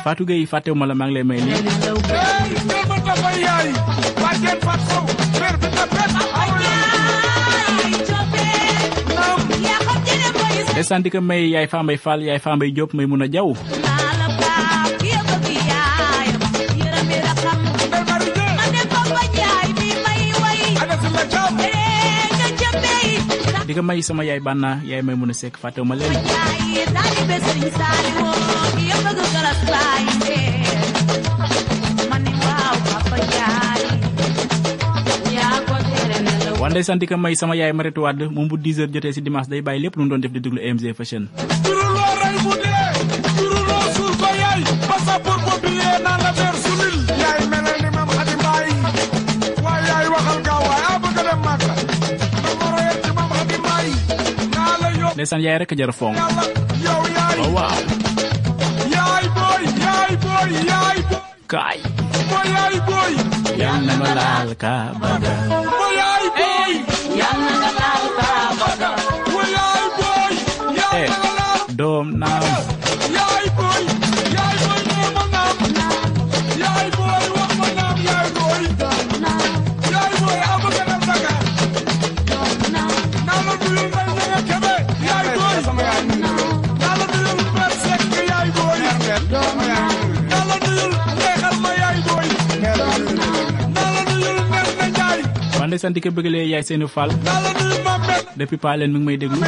Fatou 0.05 0.27
Gueye 0.27 0.47
fàttewu 0.53 0.77
ma 0.79 0.87
la 0.87 0.95
maa 0.95 1.07
ngi 1.11 1.15
lay 1.19 1.25
may 1.27 1.41
lii 1.43 1.59
ndeysaan 10.73 11.05
di 11.05 11.11
ko 11.13 11.21
may 11.21 11.53
yaay 11.53 11.69
Fambaye 11.69 12.01
Fall 12.01 12.21
yaay 12.25 12.41
Fambaye 12.41 12.73
Diop 12.73 12.97
may 12.97 13.05
mun 13.05 13.23
a 13.25 13.29
jaw 13.29 13.53
di 23.69 23.73
may 23.81 24.01
sama 24.05 24.23
yaay 24.25 24.41
Banna 24.41 24.81
yaay 24.85 25.03
may 25.05 25.17
mun 25.17 25.33
a 25.33 25.37
sekk 25.37 25.57
fàttewu 25.61 25.85
ma 25.89 25.95
leen 25.97 26.13
waa 36.63 36.71
ndeysaan 36.71 36.99
di 37.03 37.11
ko 37.11 37.19
may 37.19 37.35
sama 37.35 37.59
yaay 37.59 37.75
Maritu 37.75 38.07
Wade 38.07 38.31
moom 38.31 38.47
bu 38.47 38.55
10 38.55 38.79
heures 38.87 38.93
jotee 38.95 39.11
si 39.11 39.21
dimanche 39.27 39.51
day 39.51 39.63
bàyyi 39.67 39.83
lépp 39.83 39.97
lu 39.99 40.03
mu 40.07 40.11
doon 40.15 40.23
def 40.23 40.31
di 40.31 40.39
déglu 40.39 40.63
Fashion 40.95 41.27
yaay 47.23 47.43
melal 47.51 47.77
ni 47.83 47.91
mam 47.97 48.09
xadi 48.15 48.35
mbaay 48.41 48.69
waay 49.65 49.83
yaay 49.91 50.07
waxal 50.15 50.39
gaaw 50.47 50.63
waay 50.69 50.83
a 50.91 50.93
bëgg 51.03 51.19
a 51.21 51.23
dem 51.29 51.41
màkka. 51.47 51.73
Na 52.45 52.51
ma 52.61 52.67
royal 52.75 52.97
ci 53.05 53.11
mam 53.19 53.29
xadi 53.37 53.57
mbaay 53.65 53.89
naa 54.55 54.73
la 54.83 54.89
yóbbu. 55.01 55.15
Ndeysaan 55.19 55.43
yaay 55.47 55.59
rek 55.63 55.73
a 55.75 55.77
jar 55.81 55.93
fonk. 55.99 56.17
Yàlla 56.21 56.45
yow 56.87 57.01
yaay. 57.17 57.37
Waaw 57.43 57.53
waaw. 57.59 57.81
Yaay 58.95 59.25
booy 59.37 59.63
yaay 59.85 60.13
booy 60.25 60.51
yaay 60.71 60.99
booy. 61.11 61.23
Kaay. 61.53 61.79
Yaay 62.55 62.77
booy. 62.89 63.13
Yal 63.63 63.81
na 63.87 63.95
ma 64.03 64.09
laal 64.19 64.51
ka 64.63 64.75
baga 65.03 65.82
yaay 70.93 71.05
eh 71.05 71.11
nga 71.23 71.31
laal 71.39 71.61
doom 71.81 72.07
naam 72.23 72.45
yaay 73.17 73.47
booy 73.59 73.83
yaay 74.37 74.57
booy 74.65 74.81
nee 74.91 75.09
ma 75.17 75.25
naam 75.35 75.57
yaay 76.63 76.89
booy 76.97 77.25
wax 77.37 77.51
ma 77.61 77.69
naam 77.79 77.97
yaay 78.09 78.29
booy 78.37 78.63
yaay 79.95 80.13
booy 80.23 80.39
a 80.49 80.53
bëgg 80.63 80.79
a 80.81 80.85
dem 80.91 81.03
Dakar 81.09 81.41
naa 83.27 83.41
la 83.47 83.53
nuyul 83.61 83.87
ndey 83.91 84.07
na 84.19 84.23
nga 84.29 84.39
kebe 84.49 84.75
yaay 85.09 85.27
booy 85.41 85.57
naa 86.83 86.95
la 87.01 87.05
nuyul 87.13 87.41
mère 87.57 87.75
Seck 87.83 88.03
yaay 88.31 88.49
booy 88.57 88.79
naa 88.85 90.43
la 90.51 90.57
nuyul 90.65 90.93
neexal 91.21 91.57
ma 91.65 91.71
yaay 91.83 91.99
booy 92.09 92.27
naa 92.65 92.77
la 92.81 92.87
nuyul 94.09 94.39
nen 94.53 94.69
na 94.79 94.87
Njaay 94.93 95.21
waa 95.59 95.67
ndeysaan 95.69 95.95
di 95.97 96.01
ko 96.05 96.09
bëggalee 96.17 96.47
yaay 96.53 96.65
seeni 96.69 96.87
Fall 96.97 97.11
naa 97.27 97.39
la 97.47 97.51
nuyul 97.59 97.81
ma 97.89 97.95
met 98.09 98.25
depuis 98.41 98.61
pas 98.65 98.77
leen 98.81 98.93
mi 98.93 98.99
ngi 99.01 99.07
may 99.09 99.17
déglu 99.21 99.41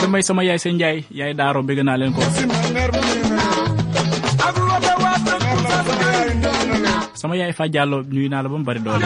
di 0.00 0.06
may 0.06 0.22
sama 0.22 0.42
yaay 0.46 0.58
seen 0.58 0.76
Njaay 0.78 0.98
yaay 1.10 1.32
Daaro 1.34 1.60
bëgg 1.66 1.82
naa 1.84 1.96
leen 1.98 2.12
ko. 2.14 2.22
Sama 7.16 7.34
yaay 7.36 7.52
Fa 7.56 7.66
Diallo 7.68 8.02
nuyu 8.06 8.28
naa 8.30 8.42
la 8.44 8.48
ba 8.48 8.56
mu 8.58 8.64
bari 8.64 8.80
doole. 8.80 9.02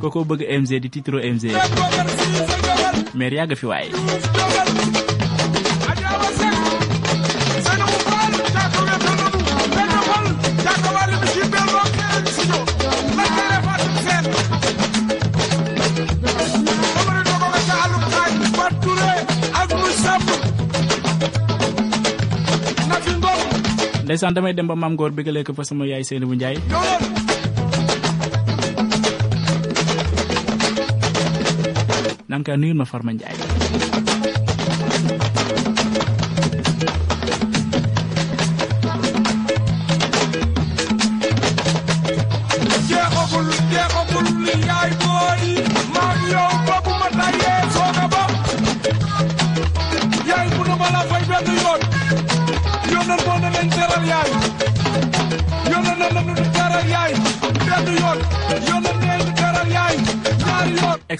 Kookoo 0.00 0.24
bëgg 0.26 0.42
MG 0.60 0.70
di 0.82 0.88
titro 0.90 1.18
AMG 1.20 1.44
maire 3.14 3.36
yàgg 3.42 3.54
fi 3.58 3.66
waaye 3.66 3.90
ndeysaan 24.10 24.34
damay 24.34 24.50
dem 24.58 24.66
ba 24.66 24.74
maam 24.74 24.98
góor 24.98 25.14
bëggalee 25.14 25.46
ko 25.46 25.54
fa 25.54 25.62
sama 25.62 25.86
yaay 25.86 26.02
seeni 26.02 26.26
bu 26.26 26.34
Njaay 26.34 26.58
naan 32.30 32.42
ka 32.46 32.54
nuyul 32.58 32.78
ma 32.78 32.86
Farma 32.90 33.12
Njaay 33.14 33.36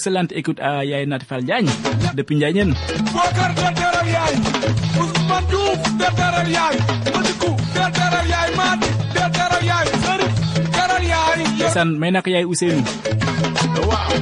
excellente 0.00 0.32
écoute 0.32 0.56
à 0.60 0.82
Yaay 0.82 1.04
Natifal 1.04 1.44
Diagne 1.44 1.68
depuis 2.16 2.36
Ndiagnène 2.36 2.72
Bokar 3.12 3.52
de 3.52 3.68
teral 3.76 4.08
yaay 4.08 4.34
Ousmane 4.96 5.46
Diouf 5.52 5.82
de 6.00 6.08
teral 6.16 6.48
yaay 6.48 6.76
Madikou 7.12 7.52
de 7.76 7.84
teral 7.92 8.26
yaay 8.32 8.50
Madi 8.56 8.88
de 9.12 9.24
teral 9.36 9.62
yaay 9.70 9.86
Serif. 10.00 10.32
Teral 10.72 11.04
yaay 11.04 11.40
ndeysaan 11.52 11.90
may 12.00 12.10
nak 12.16 12.24
yaay 12.32 12.44
Ousseynou 12.48 12.80
waaw 13.90 14.12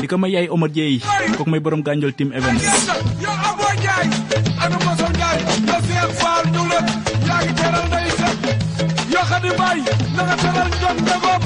di 0.00 0.06
ko 0.08 0.16
may 0.16 0.32
yaay 0.32 0.48
Omar 0.48 0.70
Dieye 0.72 1.00
kooku 1.36 1.50
may 1.52 1.60
borom 1.60 1.84
Gandiol 1.84 2.16
team 2.16 2.32
events 2.32 2.64
Xadi 9.36 9.52
Baay 9.52 9.80
na 10.16 10.22
nga 10.24 10.34
teral 10.40 10.68
Njoon 10.72 10.96
Ndegom 11.04 11.42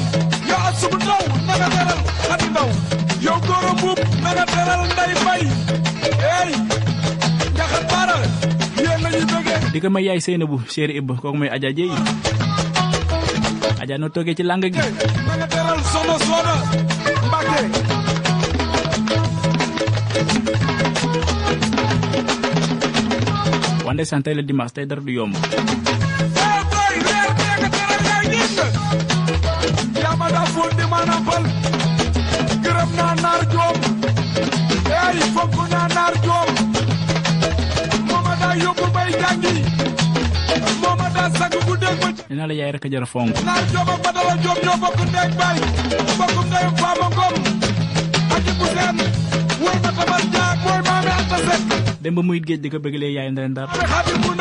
yow 0.46 0.60
Asubu 0.70 0.96
Ndaw 1.02 1.22
na 1.42 1.52
nga 1.58 1.68
teral 1.74 2.00
Xadi 2.22 2.46
Ndaw. 2.54 2.68
Yow 3.26 3.38
Goro 3.42 3.70
Mbuub 3.74 3.98
na 4.22 4.30
nga 4.30 4.44
teral 4.46 4.80
Nday 4.94 5.12
Bay 5.26 5.42
ey 6.38 6.50
Njaxat 7.50 7.84
Baara 7.90 8.16
yéen 8.78 8.98
la 9.02 9.08
bëggee. 9.26 9.58
Di 9.74 9.78
ko 9.82 9.88
may 9.90 10.06
yaay 10.06 10.22
Ibba 11.02 11.18
kooku 11.18 11.34
Adja 11.50 11.74
Dieye. 11.74 11.98
Adja 13.82 13.98
noo 13.98 14.10
toogee 14.14 14.38
ci 14.38 14.46
làng 14.46 14.62
gi? 14.62 14.70
Na 15.26 15.34
nga 15.42 15.46
teral 15.50 15.80
Sono 15.90 16.14
Soda 16.22 16.54
Mbàkke 17.26 17.58
wande 23.82 24.04
sant 24.06 24.22
tey 24.22 24.34
la 24.38 24.42
dimanche 24.46 24.74
tey 24.78 24.86
dara 24.86 25.02
du 25.02 25.10
yomb. 25.18 25.34
Yaay 28.60 29.68
nit 29.76 30.02
yaa 30.02 30.14
ma 30.20 30.26
daa 30.34 30.46
fóon 30.54 30.72
di 30.78 30.84
ma 30.92 31.00
nampal 31.10 31.44
gërëm 32.64 32.90
naa 32.98 33.12
naar 33.24 33.42
joom 33.52 33.76
ey 35.00 35.18
fonk 35.34 35.56
naa 35.74 35.86
naar 35.96 36.14
joom 36.26 36.48
moo 38.08 38.20
ma 38.26 38.34
daa 38.42 38.54
yóbbu 38.62 38.86
bay 38.96 39.10
jàngi 39.22 39.54
moo 40.82 40.94
ma 41.00 41.08
daa 41.16 41.28
sag 41.38 41.52
bu 41.66 41.74
dégg 41.84 41.98
ba 42.02 42.08
ci. 42.16 42.22
Nee 42.28 42.36
naa 42.38 42.48
la 42.50 42.54
yaay 42.60 42.72
rek 42.76 42.84
a 42.86 42.92
jar 42.92 43.04
a 43.06 43.08
fonk. 43.14 43.34
Naar 43.48 43.62
joom 43.72 43.88
ak 43.94 44.00
badala 44.06 44.34
joom 44.44 44.58
ñoo 44.64 44.76
bokk 44.84 45.00
ndeeg 45.08 45.32
bay 45.40 45.56
bokk 46.20 46.36
ndeyum 46.48 46.74
faama 46.82 47.06
ngom. 47.14 47.34
Aji 48.36 48.52
bu 48.58 48.66
seen. 48.74 48.96
Woy 49.64 49.76
ma 49.84 49.90
tamal 49.98 50.24
jaag 50.36 50.58
mooy 50.66 50.80
maame 50.88 51.12
anta 51.20 51.38
sekk. 51.48 51.68
Dem 52.02 52.14
ba 52.18 52.22
muyit 52.22 52.44
géej 52.48 52.60
di 52.62 52.68
ko 52.72 52.78
yaay 52.84 53.30
ndar. 53.30 53.66
Maame 53.68 53.86
xaadim 53.92 54.20
bu 54.24 54.32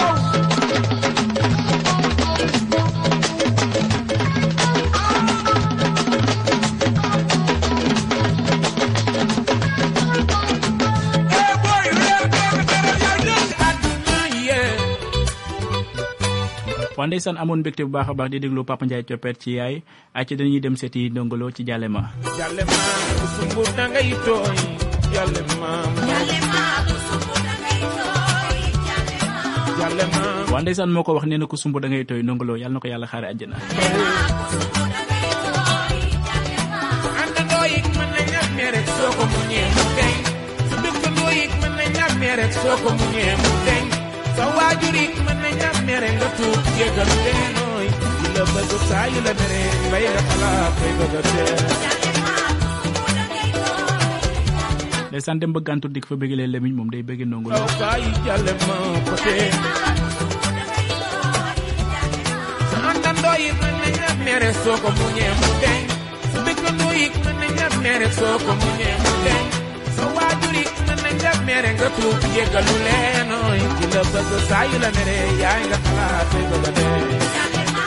waa 16.99 17.07
ndeysaan 17.07 17.37
amoon 17.41 17.59
mbégte 17.63 17.83
bu 17.87 17.91
baax 17.95 18.07
a 18.11 18.13
baax 18.19 18.29
di 18.31 18.39
déglu 18.43 18.61
Papa 18.69 18.83
Ndiaye 18.85 19.03
coppet 19.07 19.35
ci 19.41 19.49
yaay 19.57 19.75
dañuy 20.39 20.59
dem 20.63 20.75
seeti 20.75 21.01
ndongolo 21.09 21.45
ci 21.55 21.61
jàlle 21.67 21.87
ma 21.95 22.01
sumbu 23.35 23.61
tooy 24.25 24.57
ndeysaan 30.63 30.91
moo 30.91 31.03
ko 31.07 31.11
wax 31.15 31.25
nee 31.29 31.39
na 31.39 31.47
ku 31.47 31.55
da 31.79 31.87
ngay 31.87 32.03
tooy 32.09 32.21
ndongolo 32.23 32.53
yàlla 32.61 32.79
ko 32.83 32.87
yàlla 32.91 33.07
xaare 33.11 33.27
àjjana 33.31 33.55
yi 46.03 46.19
mën 46.19 46.31
na 46.31 47.07
ñàmmee 47.19 47.59
rek 47.59 47.59
soo 47.59 47.59
ko 47.59 47.59
muñee 47.59 47.59
mu 47.59 47.59
deñ 47.59 47.59
sa 47.59 47.59
waajur 47.59 47.59
yi 47.59 47.59
mën 47.59 47.59
na 47.59 47.59
ñàmmee 47.59 47.59
rek 47.59 47.65
nga 47.65 47.67
tuub 47.67 47.79
jéggal 47.79 47.79
leenooy 47.79 47.87
di 48.19 48.27
la 48.35 48.43
bëgg 48.53 48.71
saa 48.89 49.05
yu 49.13 49.19
la 49.27 49.33
mere 49.39 49.61
mbay 49.87 50.05
nga 50.13 50.21
xalaat 50.29 50.73
koy 50.79 50.91
bëgg 50.99 51.15
a 51.19 51.21
teel 51.31 51.61
ndeysaan 55.09 55.39
dem 55.41 55.51
ba 55.55 55.59
gàntu 55.67 55.87
dik 55.95 56.05
fa 56.09 56.15
bëggalee 56.21 56.49
lemiñ 56.53 56.73
moom 56.77 56.89
day 56.93 57.03
bëgge 57.07 57.25
ndongolo 57.27 57.55
aw 57.55 57.67
kaay 57.79 58.03
jàlle 58.25 58.53
ma 58.67 58.75
côté 59.07 59.35
sa 62.71 62.77
àndandoo 62.91 63.35
yi 63.43 63.49
mën 63.59 63.73
na 63.81 63.87
ñàmmee 63.97 64.37
rek 64.43 64.55
soo 64.63 64.77
ko 64.83 64.89
muñee 64.99 65.31
mu 65.39 65.49
deñ 65.63 65.81
sa 66.31 66.39
dëkkandoo 66.45 66.93
yi 66.99 67.05
mën 67.23 67.35
na 67.41 67.47
ñàmmee 67.57 67.97
rek 68.01 68.13
soo 68.19 68.35
ko 68.45 68.51
muñee 68.61 68.95
mu 69.03 69.11
deñ 69.25 69.43
sa 69.51 69.57
waajur 69.57 69.58
ñàmmee 71.23 71.59
rek 71.65 71.75
nga 71.79 71.89
tuub 71.97 72.19
jéggalu 72.33 72.75
leenooy 72.85 73.61
ki 73.77 73.85
la 73.93 74.01
bëgg 74.13 74.31
saa 74.49 74.63
yu 74.71 74.77
la 74.83 74.89
mere 74.97 75.17
nga 75.69 75.77
xalaat 75.85 76.27
koy 76.31 76.45
bëgg 76.51 76.65
a 76.69 76.71
dee 76.77 77.17
jàlle 77.33 77.61
ma 77.73 77.85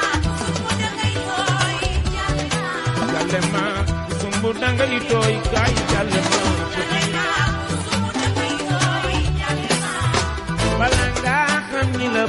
jàlle 3.13 3.41
ma. 3.53 3.65
Xam 11.71 11.89
ni 11.99 12.07
la 12.17 12.25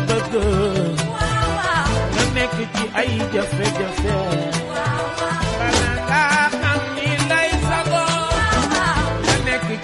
nga 2.34 2.66
ci 2.76 2.84
ay 3.00 3.12
jafe-jafe 3.34 4.16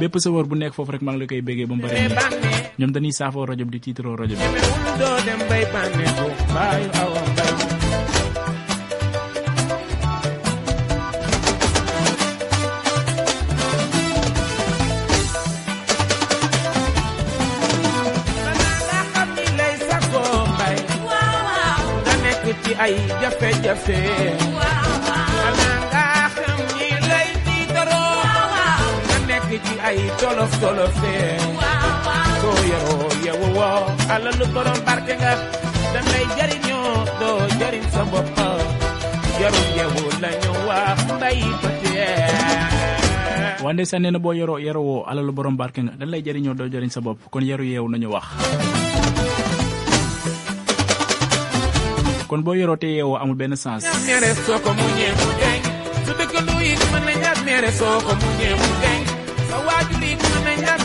bépp 0.00 0.14
sawar 0.22 0.44
bu 0.48 0.54
nekk 0.54 0.74
foofu 0.76 0.92
rek 0.94 1.02
maa 1.02 1.12
ngi 1.14 1.20
la 1.22 1.26
koy 1.30 1.42
bëggee 1.46 1.66
ba 1.68 1.74
mu 1.74 1.82
bànneex 1.82 2.12
ñoom 2.78 2.90
dañuy 2.94 3.14
saafoo 3.18 3.46
rajo 3.48 3.64
bi 3.66 3.72
di 3.74 3.80
tiitaroo 3.84 4.16
rajo 4.20 4.34
bi 4.38 4.42
ñemewul 4.42 4.98
doo 5.00 5.16
dem 5.26 5.40
bay 5.50 5.64
bànneexu 5.74 6.26
baayu 6.54 6.88
awa 7.02 7.20
mbay 7.32 7.52
balaa 21.08 21.78
nga 23.20 24.47
ay 29.84 29.98
tolof 30.20 30.52
tolofe 30.60 31.14
soo 32.40 32.58
yaroo 32.72 33.08
yewu 33.26 33.46
woo 33.58 33.84
alalu 34.14 34.44
borom 34.54 34.78
barke 34.86 35.14
nga 35.20 35.32
dañ 35.94 36.04
lay 36.12 36.24
jariñoo 36.38 36.92
doo 37.20 37.38
jariñ 37.60 37.84
sa 37.94 38.02
bopp 38.12 38.38
jarul 39.40 39.68
yewu 39.78 40.02
la 40.22 40.30
ñu 40.42 40.52
wax 40.68 40.98
mbay 41.16 41.38
ba 41.62 41.70
tee 41.82 42.16
waa 43.64 43.72
ndeysaan 43.72 44.02
nee 44.02 44.10
na 44.14 44.18
boo 44.18 44.32
yoroo 44.40 44.58
yarowoo 44.66 45.04
alalu 45.10 45.32
borom 45.36 45.56
barke 45.60 45.80
nga 45.82 45.92
dañ 46.00 46.08
lay 46.12 46.22
jëriñoo 46.26 46.54
doo 46.58 46.68
jëriñ 46.72 46.90
sa 46.90 47.00
bopp 47.00 47.18
kon 47.32 47.44
yaru 47.50 47.64
yeewu 47.64 47.88
nañu 47.88 48.08
wax 48.14 48.26
kon 52.28 52.42
boo 52.44 52.54
yoroo 52.60 52.76
te 52.76 52.86
yeewoo 52.96 53.16
amul 53.16 53.36
benn 53.40 53.56
sens 53.56 53.84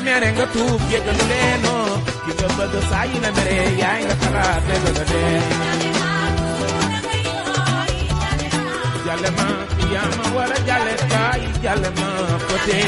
mere 0.06 0.28
nga 0.36 0.46
tuub 0.54 0.82
jéggalu 0.92 1.24
leenoo 1.32 1.92
ki 2.26 2.32
nga 2.38 2.48
bëgg 2.58 2.74
saa 2.90 3.06
yu 3.12 3.18
la 3.26 3.30
mere 3.38 3.58
yaay 3.82 4.02
nga 4.08 4.16
xalaat 4.22 4.62
dégg 4.68 4.86
nga 4.96 5.04
dee 5.12 5.40
jàlle 9.06 9.30
ma 9.38 9.48
yaa 9.94 10.10
ma 10.18 10.26
war 10.36 10.52
a 10.56 10.58
jàlle 10.68 10.94
kaay 11.12 11.42
jàlle 11.64 11.90
ma 12.00 12.08
côté 12.48 12.80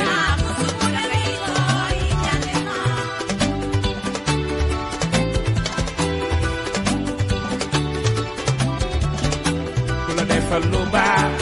ku 10.06 10.12
la 10.18 10.24
defal 10.32 10.64
lu 10.72 10.82
baax 10.94 11.34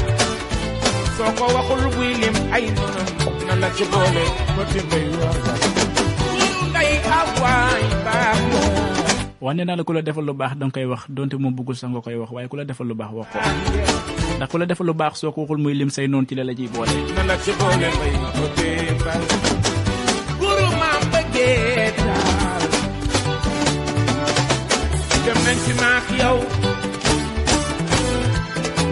soo 1.18 1.32
ko 1.38 1.46
waxul 1.56 1.84
buy 1.96 2.12
lim 2.22 2.36
ay 2.56 2.66
noonam 2.76 3.10
na 3.48 3.56
la 3.62 3.70
ci 3.76 3.84
boole 3.92 4.24
ba 4.58 4.64
fi 4.72 4.80
mbay 4.88 5.06
wax 5.20 5.36
suñu 6.24 6.52
ndey 6.72 6.92
awaay 7.20 7.84
baax 8.06 8.40
na 8.54 8.62
wane 9.44 9.62
naa 9.68 9.76
la 9.80 9.84
ku 9.84 9.92
la 9.94 10.02
defal 10.02 10.24
lu 10.28 10.34
baax 10.34 10.54
danga 10.60 10.74
koy 10.76 10.86
wax 10.92 11.02
donte 11.16 11.36
moom 11.42 11.54
bëggul 11.58 11.76
sax 11.76 11.90
nga 11.92 12.02
koy 12.06 12.16
wax 12.22 12.30
waaye 12.36 12.48
ku 12.52 12.56
la 12.60 12.64
defal 12.70 12.88
lu 12.88 12.96
baax 12.96 13.12
wax 13.18 13.28
ko. 13.34 13.40
Ndax 14.38 14.48
ku 14.52 14.58
la 14.58 14.66
defal 14.70 14.86
lu 14.88 14.94
baax 15.02 15.14
soo 15.20 15.32
ko 15.36 15.42
waxul 15.44 15.60
muy 15.64 15.74
lim 15.76 15.90
say 15.96 16.08
noonu 16.08 16.28
ci 16.30 16.36
la 16.36 16.44
la 16.48 16.54
ciy 16.56 16.68
boole. 16.74 16.96
Ci 17.44 17.52
boole 17.60 17.88
mbay 17.96 18.14
ba 18.24 18.30
fi 18.56 18.70
mbay 19.00 19.22
guru 20.40 20.68
maam 20.80 21.02
bëggee 21.12 21.92
dem 25.26 25.40
nañ 25.46 25.58
ci 25.66 25.72
maak 25.82 26.06
yow. 26.22 26.38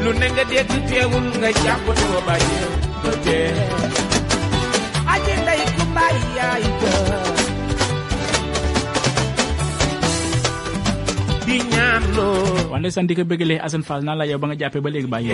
Lu 0.03 0.09
ne 0.19 0.27
nga 0.33 0.43
dégg 0.51 0.71
teewul 0.89 1.25
nga 1.39 1.49
jàpp 1.63 1.85
bàyyi. 2.27 2.59
Ba 3.03 3.11
dee 3.25 3.90
wante 12.71 12.89
sant 12.95 13.07
di 13.09 13.13
ko 13.17 13.23
bëggalee 13.27 13.59
Assane 13.65 13.85
Fall 13.87 14.01
naan 14.05 14.17
la 14.19 14.25
yow 14.29 14.39
ba 14.41 14.45
nga 14.49 14.57
jàppee 14.61 14.83
ba 14.83 14.89
léegi 14.93 15.09
bàyyi 15.13 15.29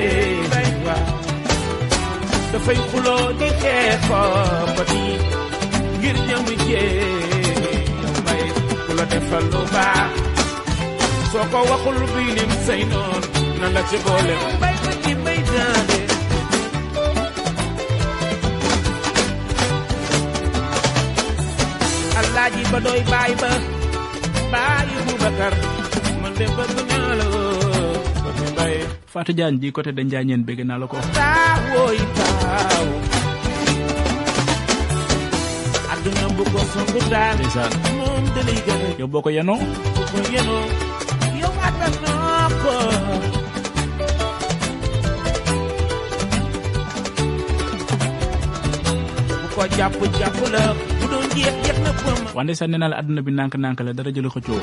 say 12.68 14.77
alaaji 22.48 22.64
ba 22.72 22.80
doy 22.80 23.02
baay 23.12 23.34
ba. 23.42 23.52
Baay 24.52 24.88
Boubacar 25.06 25.54
man 26.24 26.32
de 26.40 26.46
bëgg 26.56 26.78
naa 26.90 27.12
la 27.20 27.26
ba 28.24 28.30
fi 28.38 28.46
mbay 28.54 28.74
Fatou 29.12 29.34
Diagne 29.38 29.60
ji 29.62 29.72
côté 29.76 29.92
de 29.92 30.02
Njaañeen 30.04 30.42
bëgg 30.48 30.60
naa 30.68 30.78
la 30.82 30.86
ko. 30.88 30.98
Taawooy 31.18 32.00
taaw 32.18 32.86
àdduna 35.92 36.26
bu 36.38 36.44
ko 36.54 36.60
songu 36.72 37.00
daal. 37.12 37.36
Ndeysaan. 37.38 37.72
Moom 37.98 38.24
dalay 38.36 38.60
gën. 38.66 38.82
Yow 39.00 39.08
boo 39.12 39.22
ko 39.26 39.30
yenoo? 39.38 39.60
Bu 39.96 40.02
ko 40.12 40.18
yenoo. 40.34 40.64
Yow 41.42 41.52
ko. 42.64 42.74
Bu 49.42 49.48
ko 49.56 49.62
jàpp 49.78 50.00
jàpp 50.20 50.40
la 50.56 50.64
wande 52.38 52.54
sa 52.60 52.66
nena 52.68 52.88
la 52.92 52.96
aduna 53.02 53.22
bi 53.26 53.32
nank 53.32 53.54
nank 53.64 53.80
la 53.86 53.92
dara 53.98 54.10
jëlu 54.16 54.30
xëccoo 54.34 54.60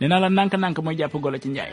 nena 0.00 0.16
la 0.22 0.28
nank 0.28 0.52
nank 0.62 0.76
moy 0.84 0.94
japp 0.98 1.14
golo 1.22 1.36
ci 1.42 1.48
njaay 1.52 1.70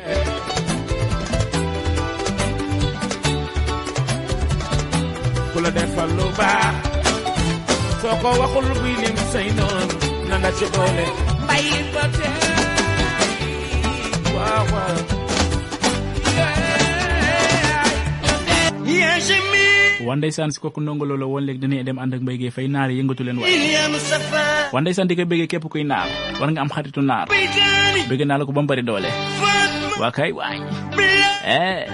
kula 5.54 5.70
defal 5.76 6.10
lu 6.18 6.28
ba? 6.38 6.52
Soko 8.02 8.30
waxul 8.39 8.68
bi 8.84 8.92
lim 9.02 9.18
say 9.32 9.48
non 9.58 9.88
nana 10.30 10.50
ci 10.58 10.65
bolé 10.76 11.06
mbay 11.44 11.65
wan 20.10 20.26
san 20.34 20.50
si 20.52 20.58
kooku 20.62 20.82
ndongo 20.82 21.06
loolu 21.06 21.26
woon 21.32 21.43
léegi 21.45 21.62
dinañ 21.62 21.84
dem 21.88 22.00
ànd 22.02 22.13
ak 22.17 22.22
mbéygee 22.26 22.50
fay 22.56 22.67
naar 22.74 22.89
yëngatu 22.98 23.24
leen 23.24 23.38
waay 23.38 23.54
wan 24.74 24.82
ndeysaan 24.84 25.08
di 25.10 25.13
ko 25.15 25.24
béggee 25.30 25.48
képp 25.52 25.65
kuy 25.69 25.84
naar 25.86 26.10
war 26.41 26.50
nga 26.52 26.62
am 26.65 26.69
xaritu 26.76 27.02
naar 27.06 27.28
bëgg 28.10 28.22
naa 28.26 28.41
ko 28.48 28.52
ba 28.58 28.62
mbari 28.65 28.82
doole 28.89 29.10
kay 30.17 30.32
waay 30.34 30.58
eh. 31.45 31.86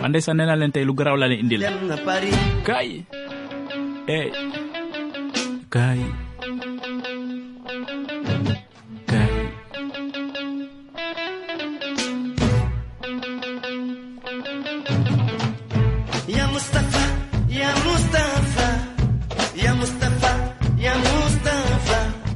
Waa 0.00 0.08
ndeysaan 0.10 0.36
San 0.38 0.46
naa 0.48 0.56
leen 0.60 0.72
tey 0.74 0.84
lu 0.88 0.92
garaaw 0.98 1.16
laa 1.20 1.28
leen 1.30 1.40
indil. 1.44 1.62
Kaay 2.66 2.88
eh. 4.16 4.28
Kaay 5.74 6.27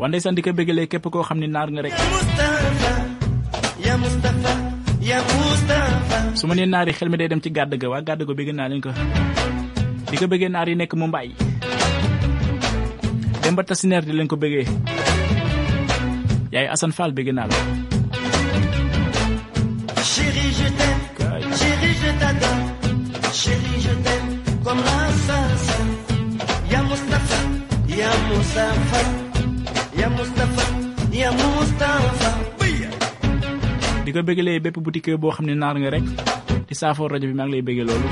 Wanda 0.03 0.19
isan 0.19 0.35
dike 0.35 0.51
bégalee 0.51 0.83
leke 0.91 0.99
koo 0.99 1.23
xam 1.23 1.39
ni 1.39 1.47
naar 1.47 1.69
nga 1.71 1.83
rek 1.87 1.95
su 6.39 6.47
ma 6.51 6.55
nee 6.59 6.67
naar 6.67 6.87
yi 6.89 6.93
xel 6.99 7.09
mi 7.09 7.17
day 7.21 7.29
dem 7.31 7.41
ci 7.45 7.51
gàdd 7.57 7.73
ga 7.81 7.87
waa 7.93 8.03
gàdd 8.09 8.23
ga 8.29 8.35
bégg 8.39 8.51
naa 8.55 8.69
leen 8.71 8.83
ko 8.83 8.91
di 10.11 10.17
ko 10.19 10.27
bégee 14.37 14.67
Fall 16.93 17.13
bëgg 17.17 17.33
naa 17.33 17.47
la 17.49 17.57
Chérie, 20.13 20.53
je 20.59 20.69
t'aime. 20.79 21.03
Chérie, 21.61 21.95
je 22.03 22.11
t'adore. 22.21 22.63
Chérie, 23.33 23.81
je 23.81 23.95
t'aime 24.05 24.29
comme 24.65 24.79
la 24.85 24.99
salsa. 25.27 25.79
Ya 26.71 26.83
Mustafa, 26.83 27.39
ya 27.89 28.11
Mustafa, 28.29 29.01
ya 30.01 30.09
Mustafa, 30.11 30.65
ya 31.13 31.31
Mustafa. 31.33 32.31
di 34.05 34.11
ko 34.13 34.19
bëggalee 34.27 34.59
bépp 34.61 34.79
boutique 34.83 35.15
boo 35.17 35.31
xam 35.31 35.47
ne 35.47 35.55
naar 35.55 35.79
nga 35.79 35.91
rek 35.95 36.03
di 36.69 36.75
saafoo 36.75 37.07
rajo 37.09 37.27
bi 37.31 37.35
maa 37.39 37.47
ngi 37.47 37.53
lay 37.55 37.63
bëggee 37.63 37.87
loolu 37.87 38.09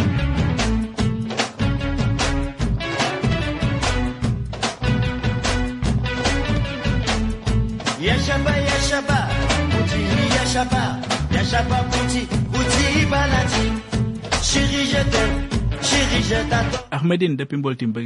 Ya 8.00 8.16
Shaba, 8.16 8.52
ya 8.56 8.78
Shaba, 8.88 9.18
Bouti, 9.68 10.00
ya 10.32 10.44
Shaba, 10.48 10.82
ya 11.36 11.42
Shaba, 11.44 11.78
Bouti, 11.92 12.22
Bouti, 12.48 12.86
Balati. 13.12 13.64
Chérie, 14.40 14.86
je 14.88 15.00
t'aime. 15.12 15.36
Chérie, 15.84 16.22
je 16.24 16.38
t'adore 16.48 16.86
Ahmedine 16.90 17.36
depuis 17.36 17.56
Mboltim 17.58 17.92
comme 17.92 18.02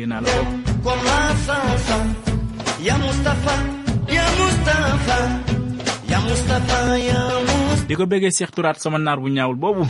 la 1.06 1.34
salsa. 1.46 1.98
Ya 2.82 2.96
Mustafa, 2.98 3.54
ya 4.10 4.24
Mustafa, 4.38 5.18
ya 6.10 6.18
Mustafa, 6.26 6.98
ya 6.98 7.20
Mustafa. 7.46 7.86
di 7.88 7.94
ko 7.94 8.04
bëggee 8.06 8.32
Cheikh 8.32 8.50
Touraat 8.50 8.80
sama 8.80 8.98
naar 8.98 9.20
bu 9.20 9.28
ñaawul 9.28 9.56
boobu 9.56 9.84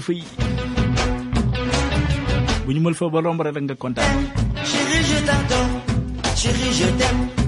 mël 0.00 0.06
fa 0.06 0.12
yi 0.12 0.24
bu 2.64 2.72
ñu 2.72 2.80
mël 2.80 2.94
fa 2.98 3.08
ba 3.12 3.20
romb 3.20 3.40
rek 3.44 3.56
nga 3.64 3.76
Chérie, 4.70 5.02
je 5.10 5.18
t'adore. 5.26 5.76
Chérie, 6.40 6.72
je 6.78 6.86
t'aime 6.98 7.39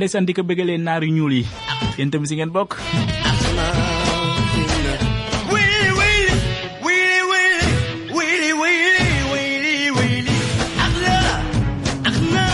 wande 0.00 0.08
san 0.16 0.24
di 0.24 0.32
ko 0.32 0.40
bëggalee 0.40 0.80
naar 0.80 1.04
yu 1.04 1.12
ñuul 1.12 1.32
yi 1.36 1.44
yéen 2.00 2.08
tamit 2.10 2.28
si 2.28 2.34
ngeen 2.36 2.48
bokk 2.56 2.72
Willy, 5.52 5.84
Willy, 6.00 6.36
Willy, 6.80 7.20
Willy, 7.30 7.60
Willy, 8.16 8.52
Willy, 8.60 9.08
Willy, 9.32 9.76
Willy. 9.96 10.36
Akla, 10.84 11.18
akla, 12.08 12.46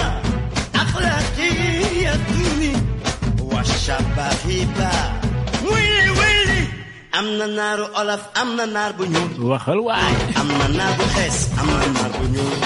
akla 0.83 1.13
kiyatuni. 1.37 2.73
Washabahiba. 3.51 4.91
Willy, 5.71 6.09
Willy. 6.19 6.63
am 7.15 7.27
na 8.59 8.67
naar 8.75 8.91
bu 8.99 9.05
ñuul 9.13 9.33
waxal 9.55 9.79
waay 9.87 10.15
am 10.41 10.49
na 10.59 10.67
naar 10.79 10.93
bu 10.99 11.05
xees 11.15 11.39
am 11.61 11.69
na 11.95 12.05
bu 12.15 12.25
ñuul 12.35 12.66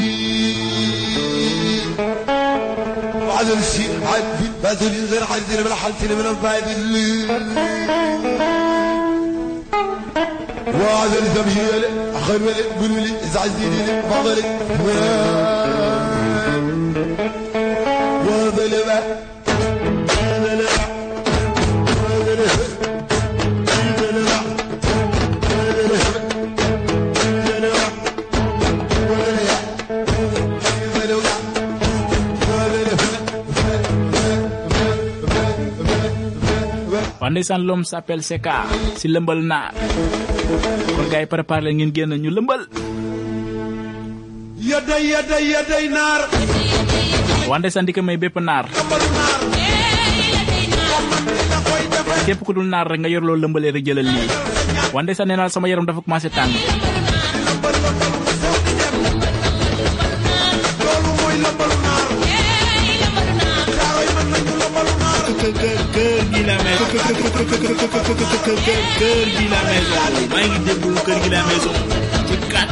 على 3.41 3.53
الشيء 3.53 3.89
عندي 4.13 4.51
بذل 4.63 4.93
ينزل 4.95 5.23
عندي 5.23 5.63
من 5.63 5.73
حالتي 5.75 6.07
من 6.07 6.25
اللي 6.77 7.25
وعلى 10.67 11.19
الزمهيل 11.19 11.83
خير 12.27 12.41
ولد 12.41 12.65
بن 12.79 12.91
ولي 12.91 13.13
زعزيني 13.33 14.01
فضلك 14.01 14.45
وذلبه 18.27 19.30
Pondesan 37.21 37.61
lom 37.69 37.85
s'appelle 37.85 38.25
Seka 38.25 38.65
si 38.97 39.05
lembal 39.05 39.45
na. 39.45 39.69
kon 40.97 41.05
par 41.45 41.61
yi 41.61 41.69
ngin 41.77 41.93
gen 41.93 42.09
ngeen 42.09 42.17
génn 42.17 42.21
ñu 42.25 42.31
lëmbal 42.33 42.61
yaday 44.57 45.03
yaday 45.13 45.43
yaday 45.53 45.85
naar 45.93 46.21
waa 47.45 47.59
ndeysaan 47.61 47.85
di 47.85 47.93
ko 47.93 48.01
may 48.01 48.17
bepp 48.17 48.41
nar. 48.41 48.65
Kep 52.25 52.39
ku 52.41 52.53
dul 52.57 52.65
nar 52.65 52.89
rek 52.89 52.99
nga 53.05 53.09
yor 53.13 53.21
lo 53.21 53.37
lembalé 53.37 53.69
rek 53.69 53.85
jëlal 53.85 54.09
li. 54.09 54.23
waa 54.89 55.05
san 55.13 55.29
sama 55.53 55.69
yaram 55.69 55.85
dafa 55.85 56.01
commencé 56.01 56.29
tang. 56.33 56.49
Gi 66.41 66.47
la 66.49 66.57
maison. 66.65 66.87
Kër 68.99 69.27
gi 69.37 69.45
la 69.53 69.59
maison. 69.69 69.97
Maa 70.33 70.45
ngi 70.49 70.73
kër 71.05 71.17
gi 71.23 71.29
la 71.33 71.41
maison. 71.49 71.75
Ci 72.27 72.35
kat. 72.53 72.69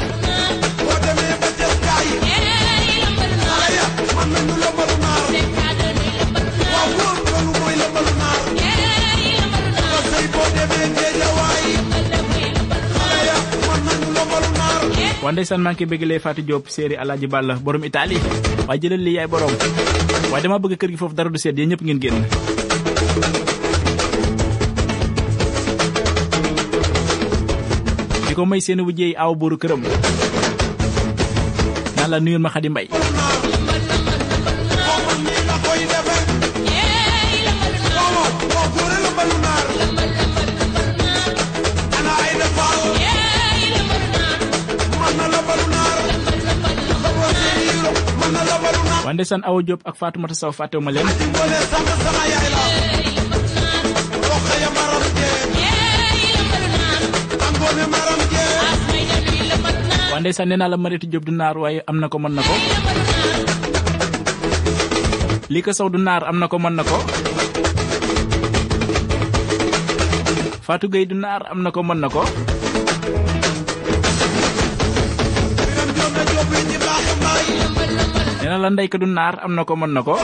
San 15.45 15.63
koy 15.77 15.85
bëggalee 15.87 16.19
Fatou 16.19 16.43
Diop 16.43 16.65
Balla 17.29 17.53
borom 17.63 17.83
Italie. 17.83 18.19
Waaye 18.67 18.79
jëlal 18.81 18.99
lii 19.05 19.13
yaay 19.17 19.27
borom. 19.27 19.51
Waaye 20.31 20.43
dama 20.43 20.59
bëgg 20.59 20.75
kër 20.81 20.89
gi 20.91 20.97
foofu 20.97 21.15
dara 21.15 21.29
du 21.29 22.58
ko 28.39 28.47
may 28.47 28.63
seen 28.63 28.79
wujjeey 28.87 29.19
aw 29.19 29.35
buuru 29.35 29.59
këram 29.59 29.83
naan 31.95 32.09
la 32.11 32.17
nuyul 32.23 32.39
ma 32.39 32.47
Xadi 32.55 32.69
Mbay. 32.71 32.87
Xaw 32.87 33.03
ma 35.05 35.13
nii 35.25 35.41
la 35.49 35.55
koy 35.65 35.81
defee 35.91 36.23
waaw 37.95 38.11
waaw 38.15 38.31
waaw 38.55 38.69
wande 60.19 60.33
san 60.37 60.47
nee 60.51 60.57
naa 60.59 60.67
la 60.73 60.77
Maritu 60.83 61.07
Diop 61.11 61.23
du 61.27 61.31
naar 61.39 61.55
waaye 61.63 61.79
am 61.89 61.97
na 62.01 62.07
ko 62.11 62.17
mën 62.23 62.33
na 62.37 62.41
ko. 62.47 62.53
Lii 65.53 65.63
ko 65.65 65.71
Sow 65.77 65.87
du 65.93 65.97
naar 66.07 66.23
am 66.29 66.37
na 66.41 66.47
ko 66.51 66.57
mën 66.63 66.75
na 66.77 66.83
ko. 66.89 66.97
Fatou 70.65 70.89
Gueye 70.91 71.07
du 71.11 71.15
naar 71.23 71.41
am 71.51 71.59
na 71.63 71.69
ko 71.75 71.79
mën 71.87 71.99
na 72.03 72.07
ko. 72.15 72.21
Nee 78.41 78.49
na 78.51 78.57
la 78.63 78.69
ndey 78.75 78.87
ko 78.91 78.97
du 79.01 79.07
naar 79.17 79.35
am 79.45 79.53
na 79.55 79.63
ko 79.63 79.73
mën 79.79 79.91
na 79.95 80.01
ko. 80.07 80.15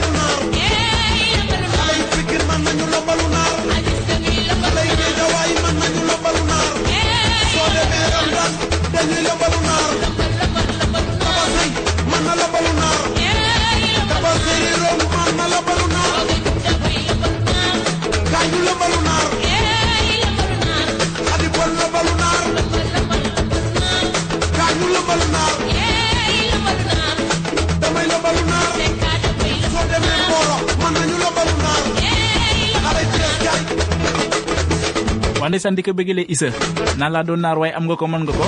Wande 35.45 35.61
san 35.61 35.77
di 35.77 35.85
ko 35.85 35.93
bëggalee 35.93 36.25
Issa 36.33 36.49
naan 36.97 37.13
laa 37.13 37.21
doon 37.27 37.37
naar 37.45 37.57
waaye 37.61 37.73
am 37.77 37.85
nga 37.85 37.95
ko 38.01 38.05
mën 38.09 38.21
nga 38.25 38.33
ko 38.39 38.45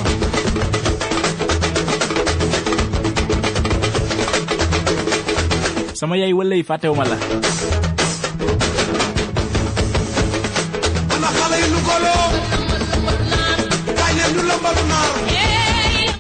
sama 5.98 6.14
yaay 6.22 6.34
walay 6.40 6.62
fàttewu 6.70 6.94
ma 7.00 7.06
la 7.12 7.18
ana 11.16 11.30
xale 11.38 11.56
yi 11.62 11.68
lu 11.74 11.80
goloo 11.88 12.26
kaay 13.98 14.14
leen 14.18 14.30
ñu 14.36 14.42
lombalu 14.50 14.84
naar 14.92 15.12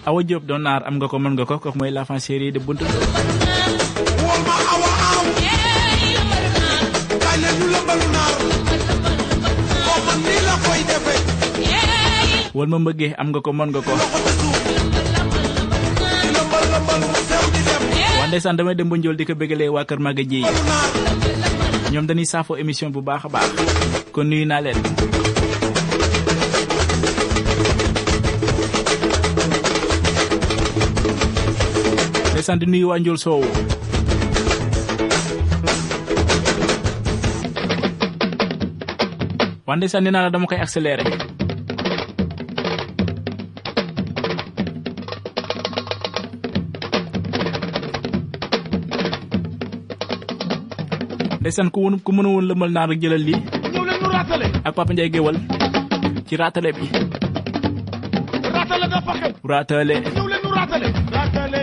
Awa 0.07 0.19
Diop 0.28 0.43
doon 0.49 0.61
naar 0.65 0.82
am 0.88 0.95
nga 0.97 1.07
ko 1.11 1.17
mën 1.21 1.34
nga 1.38 1.45
ko 1.49 1.55
kooku 1.61 1.78
mooy 1.78 1.91
l'enfant 1.93 2.21
chéri 2.25 2.47
de 2.55 2.59
buntu 2.65 2.86
won 12.58 12.70
ma 12.72 12.78
mbëggee 12.82 13.14
am 13.22 13.28
nga 13.30 13.39
ko 13.45 13.51
mën 13.58 13.70
nga 13.72 13.82
ko 13.86 13.93
wan 13.93 14.01
day 18.18 18.28
ndeysaan 18.30 18.58
damay 18.58 18.76
dem 18.78 18.89
ba 18.91 18.95
njool 18.97 19.18
di 19.18 19.26
ko 19.30 19.34
bégalee 19.39 19.70
waa 19.76 19.88
kër 19.89 19.99
Maga 20.05 20.24
Jéy 20.32 20.43
ñoom 21.91 22.05
dañuy 22.10 22.26
saafo 22.32 22.53
émission 22.62 22.89
bu 22.93 23.01
baax 23.08 23.22
a 23.26 23.30
baax 23.34 23.49
kon 24.14 24.26
nuyu 24.30 24.45
naa 24.49 24.62
leen 24.66 24.78
ndeysaan 32.32 32.60
di 32.62 32.66
nuyu 32.70 32.88
waa 32.89 32.99
njool 33.01 33.18
soowu 33.24 33.45
waa 39.68 39.76
ndeysaan 39.76 40.03
nee 40.03 40.12
naa 40.14 40.24
la 40.26 40.30
dama 40.34 40.47
koy 40.49 40.60
accéléré 40.66 41.03
ndeysaan 51.47 51.71
ku 51.71 51.79
ku 52.03 52.11
mën 52.11 52.27
a 52.27 52.29
woon 52.33 52.45
lëmal 52.49 52.71
naar 52.75 52.87
rek 52.91 52.99
jëlal 53.03 53.23
lii 53.27 53.39
ñëw 53.73 53.83
leen 53.87 53.99
nu 54.03 54.09
raatale 54.15 54.45
ak 54.67 54.73
Papa 54.75 54.91
Ndiaye 54.93 55.11
Géwal 55.15 55.37
ci 56.27 56.33
raatale 56.41 56.69
bi 56.77 56.85
raatale 58.55 58.85
dafa 58.93 59.11
xew 59.19 59.31
raatale 59.51 59.95
ñëw 60.15 60.27
leen 60.31 60.41
nu 60.43 60.49
raatale 60.57 60.87
raatale 61.15 61.59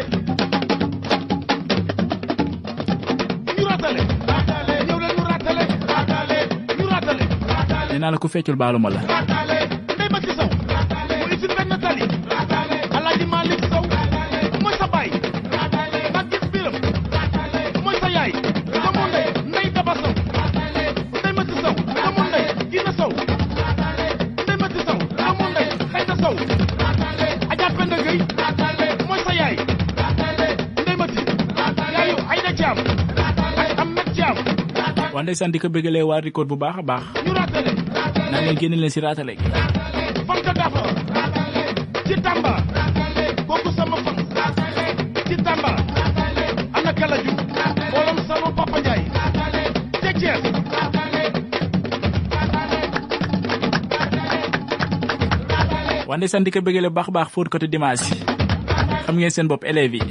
ñu 3.56 3.64
raatale 3.68 4.00
raatale 4.30 4.74
ñëw 4.88 4.98
leen 5.04 5.14
nu 5.18 5.24
raatale 5.30 5.62
raatale 5.92 6.38
ñu 6.80 6.84
raatale 6.92 7.24
nee 7.92 8.00
naa 8.00 8.10
la 8.14 8.18
ku 8.22 8.28
feccul 8.32 8.56
baalu 8.56 8.78
ma 8.84 8.88
la 8.94 9.00
ndeysaan 35.34 35.50
di 35.50 35.58
ko 35.58 35.66
bëggalee 35.66 36.06
waa 36.06 36.22
record 36.22 36.46
bu 36.46 36.54
baax 36.54 36.78
a 36.78 36.82
baax. 36.86 37.04
Naa 38.30 38.38
leen 38.46 38.54
génne 38.54 38.78
leen 38.78 38.86
si 38.94 39.02
raatale 39.02 39.34
gi. 39.34 39.50
Fanta 40.30 40.54
Dafa 40.54 40.78
waa 56.06 56.14
ndeysaan 56.16 56.46
di 56.46 56.54
ko 56.54 56.62
bëggalee 56.62 56.94
bu 56.94 56.94
baax 56.94 57.10
baax 57.10 57.28
fóot 57.34 57.50
côté 57.50 57.66
dimanche. 57.66 58.06
Xam 59.02 59.18
ngeen 59.18 59.34
seen 59.34 59.50
bopp 59.50 59.66
élèves 59.66 59.98
yi. 59.98 60.02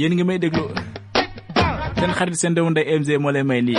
Yéen 0.00 0.16
ngi 0.16 0.24
may 0.24 0.38
déglu 0.40 0.79
seen 2.00 2.12
xarit 2.18 2.34
seen 2.40 2.54
doomu 2.54 2.70
ndey 2.70 2.84
MG 3.00 3.08
moo 3.22 3.32
lay 3.34 3.42
may 3.50 3.60
lii 3.66 3.78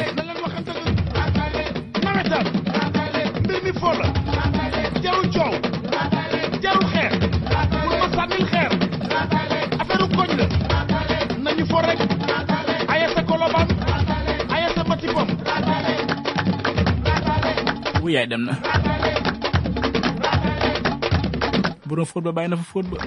yaay 18.15 18.27
dem 18.31 18.43
na 18.47 18.53
borom 21.87 22.05
fóot 22.11 22.23
ba 22.27 22.31
bàyyi 22.35 22.49
na 22.51 22.57
fa 22.59 22.65
fóot 22.71 22.85
ba 22.91 22.97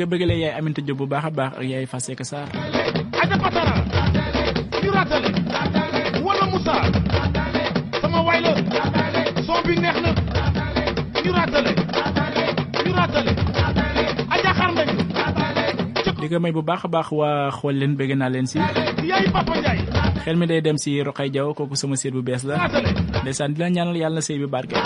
ko 0.00 0.06
bëggalee 0.08 0.38
yaay 0.48 0.54
Aminta 0.58 0.80
Diop 0.80 0.98
bu 0.98 1.06
baax 1.06 1.24
a 1.28 1.30
baax 1.30 1.52
ak 1.60 1.64
yaay 1.68 1.86
Faseka 1.86 2.24
Sarr 2.24 2.48
Aja 3.20 3.36
Patara 3.36 3.74
ñu 4.82 4.90
raatale 4.96 5.28
wala 6.24 6.44
Moussa 6.50 6.76
sama 8.00 8.18
waay 8.26 8.40
la 8.40 8.52
son 9.44 9.60
bi 9.66 9.74
neex 9.76 9.96
na. 10.04 10.10
Ñu 11.24 11.30
raatale 11.36 11.70
ñu 12.84 12.92
raatale 12.96 13.32
Aja 14.34 14.50
xar 14.58 14.70
mbañ 14.72 14.88
di 16.20 16.28
ko 16.28 16.36
may 16.40 16.52
bu 16.52 16.62
baax 16.64 16.84
a 16.84 16.88
baax 16.88 17.08
waa 17.12 17.50
xool 17.52 17.76
leen 17.80 17.92
bëgg 17.96 18.12
naa 18.16 18.28
leen 18.32 18.46
si. 18.46 18.58
Yaay 19.04 19.28
Papa 19.32 19.52
Ndiaye. 19.56 19.82
Xel 20.24 20.36
mi 20.36 20.46
day 20.46 20.60
dem 20.60 20.76
si 20.76 21.00
Roqay 21.02 21.28
Jaw 21.32 21.52
kooku 21.56 21.76
sama 21.76 21.96
séet 21.96 22.12
bu 22.12 22.20
bees 22.22 22.44
la. 22.44 22.68
Ndeysaan 23.24 23.52
di 23.56 23.60
la 23.60 23.68
ñaanal 23.72 23.96
yàlla 23.96 24.20
na 24.20 24.26
sëy 24.26 24.36
bi 24.38 24.46
barke 24.46 24.76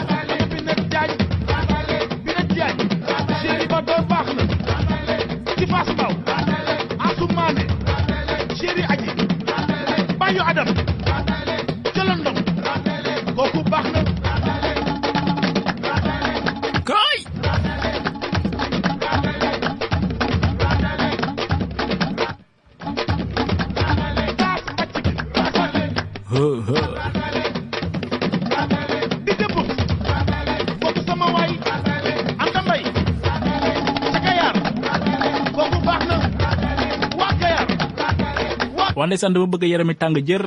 ndeysaan 39.15 39.31
dama 39.35 39.47
bëgg 39.47 39.65
yaram 39.71 39.87
mi 39.87 39.95
tàng 39.95 40.17
jër 40.27 40.43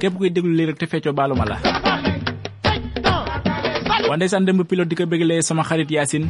képp 0.00 0.14
kuy 0.20 0.28
déglu 0.30 0.52
lii 0.52 0.66
rek 0.68 0.76
te 0.78 0.86
feccoo 0.86 1.12
baalu 1.16 1.34
ma 1.40 1.44
la. 1.48 1.56
Waa 4.08 4.16
ndeysaan 4.16 4.44
dem 4.44 4.60
pilote 4.68 4.88
di 4.92 4.96
ko 4.96 5.06
bëggalee 5.08 5.40
sama 5.42 5.64
xarit 5.64 5.88
Yacine 5.90 6.28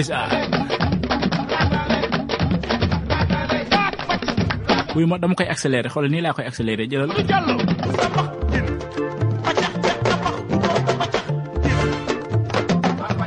ndeysaan 0.00 0.32
wuy 4.96 5.04
ma 5.06 5.20
dama 5.20 5.34
koy 5.38 5.48
accéléré 5.52 5.88
xoolal 5.92 6.10
nii 6.10 6.22
laa 6.24 6.32
koy 6.36 6.46
accéléré 6.50 6.84
jëlal. 6.90 7.10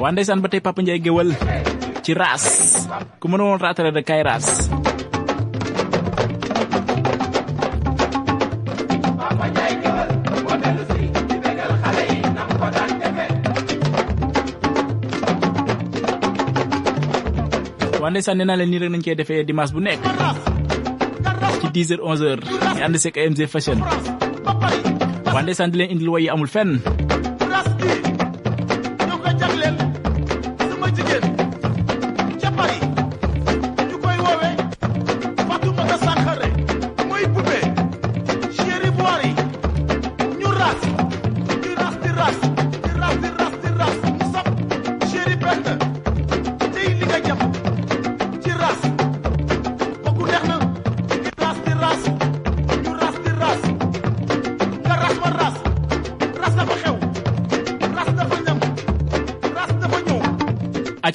Waa 0.02 0.12
ndeysaan 0.12 0.42
ba 0.44 0.50
tey 0.52 0.60
Papa 0.60 0.82
Ndiaye 0.82 1.00
Géwal 1.00 1.30
ci 2.04 2.12
raas. 2.18 2.44
Ku 3.22 3.26
mën 3.32 3.40
a 3.40 3.44
woon 3.48 3.62
raatale 3.64 3.92
de 3.96 4.02
kay 4.04 4.22
raas 4.28 4.68
ndeysaan 18.14 18.38
nee 18.38 18.46
naa 18.46 18.58
leen 18.60 18.70
nii 18.72 18.80
rek 18.84 18.92
nañ 18.94 19.02
koy 19.06 19.16
defee 19.18 19.44
dimanche 19.48 19.74
bu 19.74 19.82
nekk 19.82 20.02
ci 21.62 21.68
10 21.74 21.90
heures 21.90 22.06
11 22.06 22.26
heures 22.30 22.46
ñu 22.78 22.82
ànd 22.86 22.98
seeg 23.04 23.16
AMG 23.18 23.40
Fashion. 23.54 23.80
Waa 25.34 25.42
ndeysaan 25.42 25.72
leen 25.80 25.90
indil 25.94 26.10
yi 26.22 26.30
amul 26.30 26.48
fenn. 26.56 26.78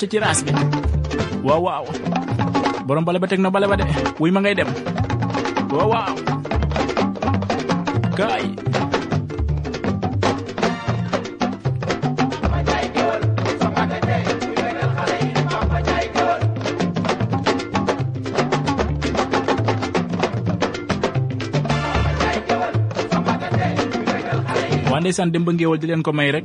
Ci 0.09 0.17
raas 0.19 0.41
bi. 0.45 0.53
Waaw 1.45 1.61
waaw. 1.61 1.85
Borom 2.89 3.05
bale 3.05 3.19
ba 3.21 3.27
teg 3.29 3.41
na 3.45 3.51
bale 3.53 3.67
ba 3.69 3.77
de. 3.77 3.85
Wuy 4.21 4.31
ma 4.33 4.41
ngay 4.41 4.55
dem. 4.59 4.71
Waaw 5.73 5.89
waaw. 5.93 6.15
Kaay. 8.19 8.45
Waa 24.91 25.01
ndeysaan 25.01 25.31
dem 25.33 25.45
ba 25.45 25.53
ngéewal 25.53 25.79
di 25.79 25.87
leen 25.89 26.03
ko 26.03 26.11
may 26.17 26.33
rek. 26.33 26.45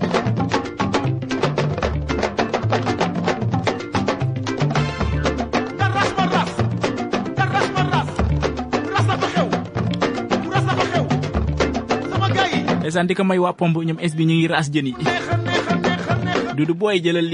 Ndeysaan 12.93 13.09
di 13.09 13.17
ko 13.17 13.25
may 13.25 13.41
waa 13.41 13.57
es 14.05 14.13
ñu 14.13 14.37
ngi 14.37 14.45
raas 14.53 14.69
jën 14.69 14.85
yi 14.85 14.93
neexa 14.93 15.33
neexa 15.41 15.73
neexa 15.81 16.13
neexa 16.21 16.53
dudu 16.53 16.73
booy 16.77 17.01
jëlal 17.01 17.25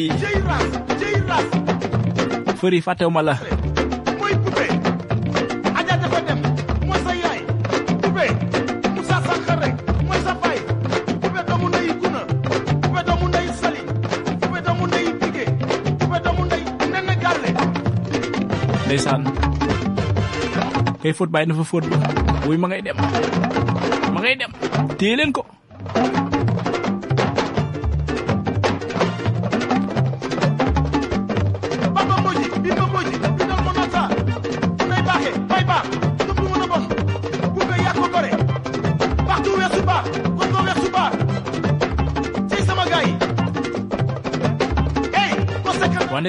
ras 0.48 0.64
ras 1.28 1.48
fëri 2.64 2.80
fàttewu 2.80 3.12
ma 3.12 3.20
la 3.28 3.36
ndeysaan 18.88 19.22
kay 21.04 21.12
fóot 21.14 21.30
bàyyi 21.34 21.48
na 21.52 21.56
wuy 22.50 22.58
ma 22.58 22.68
ngay 22.68 22.82
dem. 22.82 22.98
Ma 24.14 24.20
ngay 24.22 24.36
dem. 24.42 24.52
Téye 24.98 25.16
leen 25.16 25.32
ko 25.32 25.46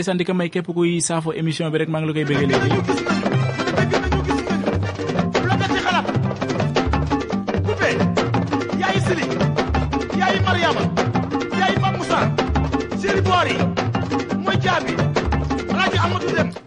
ndeysaan 0.01 0.17
di 0.17 0.25
ko 0.25 0.33
may 0.33 0.49
képp 0.49 0.65
kuy 0.73 0.97
saafo 1.05 1.37
émission 1.37 1.69
bi 1.69 1.77
rek 1.77 1.93
maa 1.93 2.01
ngi 2.01 2.09
la 2.09 2.15
koy 2.17 2.25
bëggee 2.25 2.49
léegi. 2.49 2.73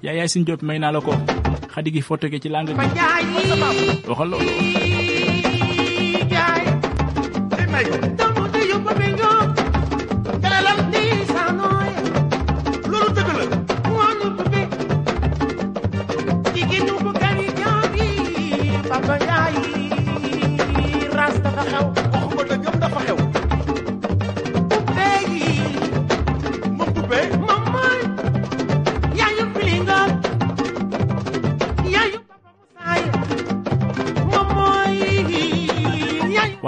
Yaay 0.06 0.18
yaay 0.22 0.30
suñ 0.30 0.46
jot 0.46 0.62
may 0.62 0.78
naa 0.78 0.94
la 0.94 1.02
ko. 1.02 1.18
Xadi 1.74 1.90
gi 1.90 2.06
ke 2.06 2.38
ci 2.38 2.50
lang 2.54 2.70
bi. 2.70 2.78
Waxal 4.06 4.30
loolu 4.30 4.54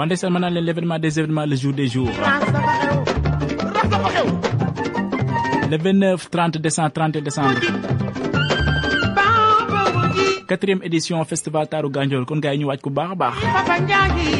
waa 0.06 0.08
ndeysaan 0.08 0.32
ma 0.34 0.38
naan 0.42 0.54
leen 0.54 0.64
l'événement 0.68 0.98
des 1.04 1.14
événements 1.20 1.46
le 1.50 1.56
jour 1.62 1.72
des 1.72 1.88
jours. 1.94 2.10
Le 5.70 5.76
29 5.76 6.30
30 6.30 6.58
décembre 6.58 6.92
30 6.94 7.18
décembre 7.28 7.60
quatrième 10.46 10.80
édition 10.84 11.24
festival 11.24 11.66
taaru 11.68 11.90
Gandiol. 11.90 12.24
Kon 12.24 12.38
gars 12.38 12.52
yi 12.54 12.58
ñu 12.60 12.66
waaj 12.70 12.80
ku 12.80 12.90
baax 12.90 13.10
a 13.12 13.14
baax. 13.22 13.34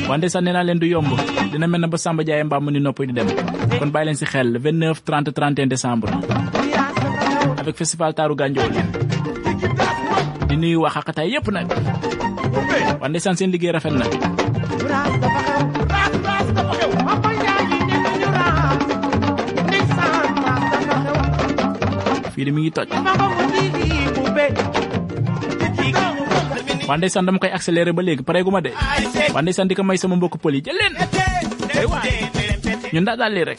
Waa 0.08 0.16
ndeysaan 0.18 0.44
nee 0.44 0.52
naa 0.54 0.62
leen 0.62 0.78
du 0.78 0.86
yomb. 0.86 1.10
Dina 1.52 1.66
mel 1.66 1.80
na 1.80 1.88
ba 1.88 1.98
Samba 1.98 2.22
Ndiaye 2.22 2.44
mbaam 2.44 2.70
ni 2.70 2.80
nopp 2.80 3.02
di 3.08 3.12
dem. 3.12 3.26
Kon 3.78 3.90
bàyyi 3.90 4.06
leen 4.06 4.16
si 4.20 4.24
xel 4.26 4.52
le 4.52 4.58
29 4.58 5.02
30 5.04 5.32
31 5.34 5.66
décembre. 5.66 6.08
Avec 7.60 7.76
festival 7.76 8.14
taaru 8.14 8.36
Gandiol. 8.36 8.70
Di 10.48 10.56
nuyu 10.56 10.78
waa 10.86 10.90
xaqataay 10.94 11.28
yépp 11.34 11.48
nag. 11.50 11.66
Poupée 12.54 12.82
waa 13.00 13.08
ndeysaan 13.08 13.36
seen 13.36 13.50
liggéey 13.50 13.72
rafet 13.72 13.90
fii 22.34 22.44
de 22.44 22.50
mi 22.52 22.60
ngi 22.62 22.70
toj 22.76 22.86
waa 26.88 26.96
ndeysaan 26.96 27.26
dama 27.26 27.38
koy 27.42 27.50
accéléré 27.56 27.92
ba 27.96 28.02
léegi 28.06 28.22
pareegu 28.28 28.50
ma 28.54 28.60
de 28.60 28.70
waa 29.34 29.42
ndeysaan 29.42 29.68
di 29.68 29.74
ko 29.74 29.82
may 29.82 29.98
sama 29.98 30.16
mbokk 30.16 30.36
pël 30.42 30.54
yi 30.56 30.62
jël 30.66 30.76
leen 30.80 30.94
ay 31.78 31.86
waay 31.92 32.10
ñun 32.92 33.04
daa 33.08 33.16
daal 33.16 33.32
lii 33.34 33.44
rek 33.48 33.58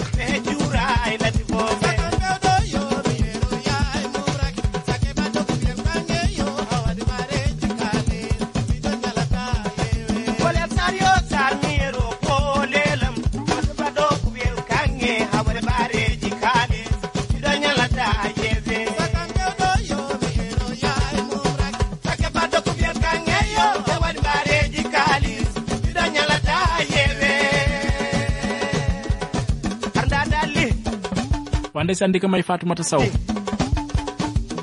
waa 31.87 31.95
ndeysaan 31.95 32.11
di 32.11 32.19
ko 32.19 32.27
may 32.27 32.43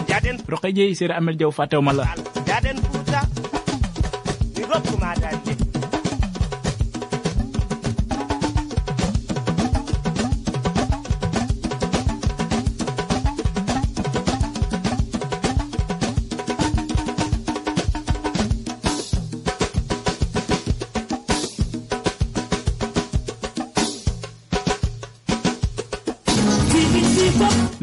jaden 0.09 0.37
Roqe 0.49 0.73
Jeey 0.73 0.97
Séeri 0.97 1.13
Amel 1.13 1.37
la 1.93 2.32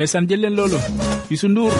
ndeysaan 0.10 0.28
jël 0.30 0.42
leen 0.42 0.56
loolu 0.58 0.80
Youssou 1.30 1.50
Ndour 1.52 1.74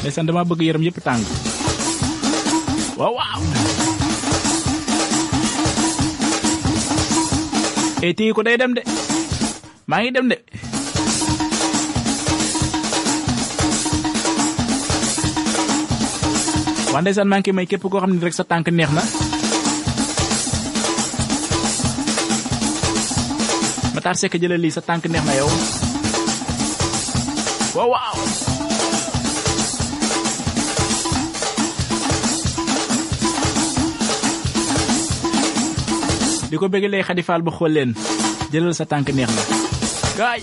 ndeysaan 0.00 0.26
dama 0.28 0.44
bëgg 0.48 0.62
yaram 0.66 0.82
yëpp 0.86 0.98
tàng 1.04 1.22
waaw 2.98 3.12
waaw 3.18 3.42
e 8.06 8.08
tii 8.18 8.32
ko 8.36 8.42
day 8.42 8.56
dem 8.60 8.72
de 8.76 8.82
maa 9.86 10.00
ngi 10.02 10.10
dem 10.16 10.26
de 10.32 10.36
waa 16.92 17.00
ndeysaan 17.02 17.28
manke 17.30 17.50
ngi 17.50 17.56
may 17.56 17.66
képp 17.70 17.82
koo 17.90 18.00
xam 18.02 18.12
ne 18.14 18.20
rek 18.26 18.34
sa 18.36 18.44
tànk 18.50 18.66
neex 18.74 18.90
na. 18.96 19.02
Matar 23.94 24.16
Seck 24.20 24.34
jëlal 24.42 24.60
lii 24.64 24.74
sa 24.76 24.82
tànk 24.88 25.04
neex 25.12 25.24
na 25.26 25.34
yow. 25.40 25.50
Waaw 27.76 27.88
waaw. 27.94 28.16
Di 36.50 36.56
ko 36.58 36.66
bëgg 36.66 36.90
lay 36.90 37.02
xadifaal 37.06 37.42
bu 37.46 37.50
xool 37.54 37.72
leen. 37.76 37.90
Jëlal 38.52 38.74
sa 38.74 38.84
tànk 38.90 39.08
neex 39.14 39.30
na. 39.30 39.42
Gaay. 40.18 40.40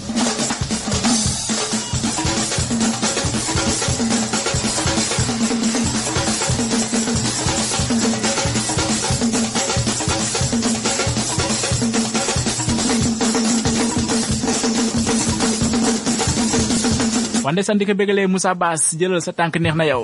Wande 17.47 17.63
san 17.63 17.79
di 17.79 17.87
ko 17.87 17.93
bëggalee 17.95 18.27
Moussa 18.27 18.51
Bass 18.61 18.81
jëlal 18.99 19.23
sa 19.23 19.31
tànk 19.31 19.55
neex 19.63 19.75
na 19.79 19.85
yow. 19.87 20.01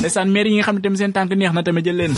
Ndeysaan 0.00 0.28
maire 0.32 0.48
yi 0.52 0.56
nga 0.60 0.66
xam 0.68 0.76
ne 0.76 0.82
tamit 0.84 1.00
seen 1.00 1.14
tànk 1.16 1.32
neex 1.32 1.52
na 1.54 1.64
tamit 1.64 1.84
jël 1.86 1.96
leen. 2.00 2.14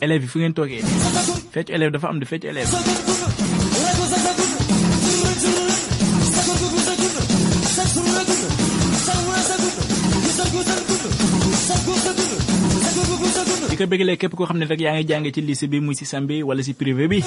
Élèves 0.00 0.22
yi 0.22 0.28
fu 0.28 0.38
ngeen 0.38 0.54
toogee. 0.54 0.82
Fecc 1.52 1.70
élève 1.70 1.90
dafa 1.92 2.08
am 2.08 2.18
di 2.20 2.26
fecc 2.26 2.44
élève. 2.44 2.70
Ko 13.78 13.86
bëggalee 13.86 14.18
képp 14.18 14.34
koo 14.34 14.42
xam 14.46 14.58
ne 14.58 14.66
rek 14.66 14.80
yaa 14.82 14.94
ngi 14.98 15.06
jànge 15.06 15.30
ci 15.30 15.40
lycée 15.40 15.68
bi 15.70 15.78
muy 15.80 15.94
si 15.94 16.04
sambi 16.04 16.42
wala 16.42 16.62
si 16.66 16.74
privé 16.74 17.06
bi. 17.06 17.22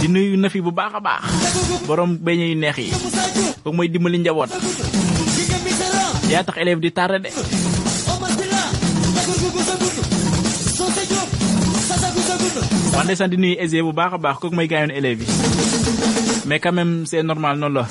Di 0.00 0.08
nuyu 0.08 0.36
na 0.40 0.48
bu 0.48 0.72
baax 0.72 0.92
a 0.96 1.00
baax 1.00 1.22
borom 1.86 2.16
beñe 2.16 2.48
yu 2.48 2.56
neex 2.56 2.76
yi. 2.78 2.90
Foog 3.62 3.74
mooy 3.76 3.88
dimbali 3.92 4.18
njaboot. 4.18 4.48
Yaa 6.32 6.44
tax 6.44 6.56
élève 6.56 6.80
di 6.80 6.90
tardé 6.92 7.18
de. 7.18 7.28
Wante 12.96 13.14
sant 13.16 13.28
di 13.28 13.36
nuyu 13.36 13.56
aisé 13.60 13.82
bu 13.82 13.92
baax 13.92 14.12
a 14.14 14.18
baax 14.18 14.36
kooku 14.40 14.54
mooy 14.56 14.66
gaañoon 14.66 14.96
élèves 14.96 15.20
yi. 15.20 15.26
Mais 16.46 16.58
quand 16.58 16.72
même 16.72 17.04
c'est 17.04 17.22
normal 17.22 17.58
noonu 17.58 17.74
la. 17.74 17.86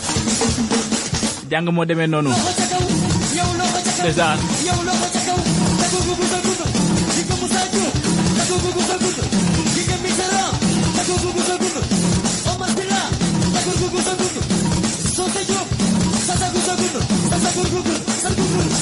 Jàng 1.52 1.70
moo 1.70 1.86
demee 1.86 2.08
noonu. 2.08 2.32
Ndeysaan 4.02 4.38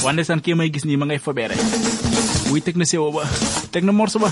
wante 0.04 0.24
san 0.28 0.39
kii 0.43 0.56
may 0.56 0.70
gis 0.70 0.86
nii 0.86 0.97
ma 0.99 1.06
ngay 1.08 1.20
fobeere 1.26 1.56
wuy 2.51 2.62
teg 2.62 2.76
na 2.78 2.86
séwo 2.86 3.10
ba. 3.16 3.24
Teg 3.72 3.84
na 3.88 3.91
morso 3.91 4.20
ba. 4.20 4.30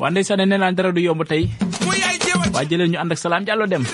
Wante 0.00 0.22
san 0.24 0.38
nee 0.46 0.58
naa 0.58 0.72
dara 0.72 0.92
du 0.94 1.00
yomb 1.02 1.22
jeewal 2.24 2.50
waa 2.54 2.64
jëlee 2.70 2.88
ñu 2.88 2.98
ànd 3.02 3.12
ak 3.12 3.18
salaam 3.18 3.44
jàllo 3.46 3.66
dem 3.66 3.84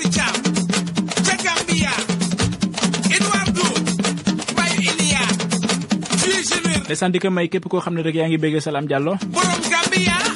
ndeysaan 6.85 7.13
di 7.13 7.19
ko 7.19 7.31
may 7.31 7.49
képp 7.49 7.65
koo 7.69 7.81
xam 7.81 7.95
rek 8.05 8.15
borom 9.33 9.61
Gambia 9.73 10.34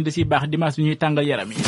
ne 0.00 0.04
da 0.04 0.10
si 0.10 0.24
baax 0.24 0.48
dimanche 0.48 0.76
bi 0.80 0.86
ñuy 0.88 0.96
tàngal 0.96 1.26
yaram 1.28 1.50
yi. 1.52 1.60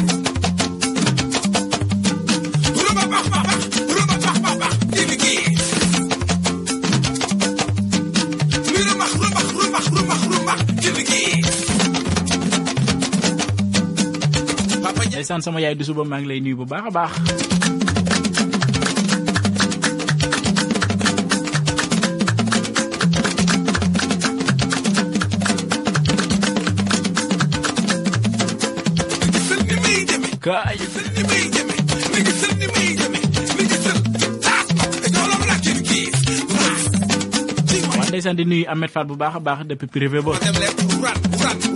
Sama 15.42 15.60
yaay 15.64 15.74
du 15.74 15.82
suba 15.84 16.04
maa 16.04 16.20
ngi 16.20 16.28
lay 16.28 16.40
nuyu 16.44 16.56
bu 16.60 16.64
baax 16.70 16.84
a 16.86 16.90
baax. 16.96 17.12
Ndeysaan 38.32 38.36
di 38.36 38.44
nuyu 38.48 38.64
Ahmed 38.68 38.90
Fall 38.90 39.04
bu 39.04 39.14
baax 39.16 39.34
a 39.36 39.40
baax 39.40 39.58
depuis 39.68 39.88
privé 39.92 40.18
ba 40.24 40.32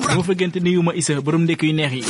dama 0.09 0.23
fa 0.25 0.33
gënt 0.35 0.57
nuyu 0.65 0.81
ma 0.83 0.93
Issa 0.97 1.21
borom 1.21 1.45
ndekk 1.45 1.63
yu 1.69 1.73
neex 1.77 1.93
yi 1.93 2.03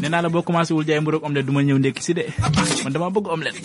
nee 0.00 0.08
naa 0.08 0.22
la 0.24 0.28
boo 0.32 0.42
commencé 0.42 0.72
wul 0.74 0.84
jaay 0.88 1.00
mburoog 1.00 1.24
omelette 1.24 1.46
du 1.46 1.52
ma 1.52 1.60
ñëw 1.62 1.78
ndekki 1.78 2.02
si 2.02 2.12
de 2.16 2.24
man 2.84 2.92
dama 2.92 3.10
bëgg 3.12 3.26
omelette 3.28 3.60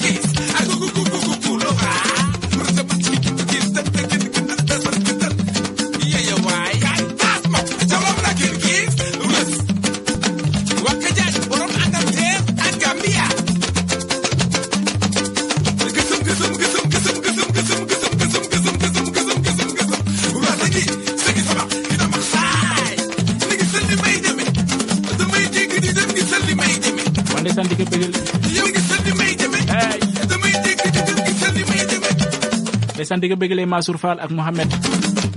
di 33.24 33.32
ko 33.32 33.40
bëggalee 33.40 33.64
Mansour 33.64 33.96
Fall 33.96 34.20
ak 34.20 34.36
Mohamed. 34.36 34.68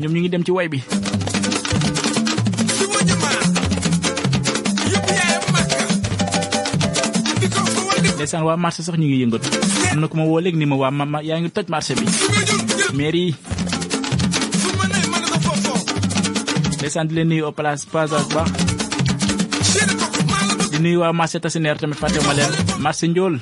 Ñoom 0.03 0.11
ñu 0.13 0.21
ngi 0.27 0.31
dem 0.35 0.43
ci 0.43 0.51
way 0.51 0.67
bi. 0.67 0.83
Di 8.03 8.09
ndeysaan 8.13 8.45
waa 8.45 8.57
marché 8.61 8.83
sax 8.83 8.97
ñu 9.01 9.07
ngi 9.09 9.19
yëngatu. 9.23 9.49
Am 9.93 9.99
na 10.01 10.07
ku 10.11 10.17
ma 10.19 10.25
woo 10.29 10.41
léegi 10.45 10.59
ni 10.61 10.67
ma 10.71 10.77
waa 10.83 10.91
mama 10.99 11.19
yaa 11.29 11.41
ngi 11.41 11.51
toj 11.57 11.67
marché 11.73 11.95
bi. 11.99 12.05
Su 12.07 12.27
nga 12.33 12.43
jur 12.49 12.61
jël. 12.69 12.91
Maire 12.99 13.21
yi. 13.27 13.33
Su 14.61 14.69
ma 14.79 14.85
nee 14.93 15.07
mën 15.13 15.23
na 15.33 15.39
foofu. 15.45 15.73
Ndeysaan 16.79 17.07
di 17.09 17.15
leen 17.17 17.29
nuyu 17.31 17.45
au 17.49 17.53
place 17.59 17.83
passage 17.93 18.29
baax 18.35 18.51
di 20.73 20.79
nuyu 20.85 20.99
waa 21.03 21.13
marché 21.13 21.39
Tassinère 21.41 21.79
tamit 21.81 21.99
fàttewuma 22.03 22.35
leen. 22.39 22.53
Marché 22.85 23.07
Ndiol 23.09 23.35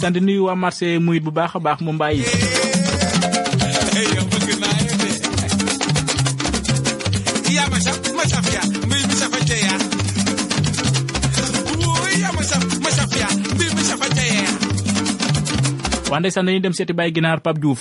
ndeysaan 0.00 0.16
di 0.16 0.20
nuyu 0.24 0.44
waa 0.48 0.56
marché 0.56 0.88
muyit 1.04 1.20
bu 1.24 1.30
baax 1.36 1.52
a 1.56 1.60
baax 1.60 1.78
mu 1.84 1.92
waa 16.10 16.18
ndeysaan 16.20 16.46
dañuy 16.46 16.60
dem 16.64 16.72
seeti 16.72 16.92
bàyyi 16.98 17.12
ginaar 17.14 17.40
Pape 17.44 17.60
Diouf 17.62 17.80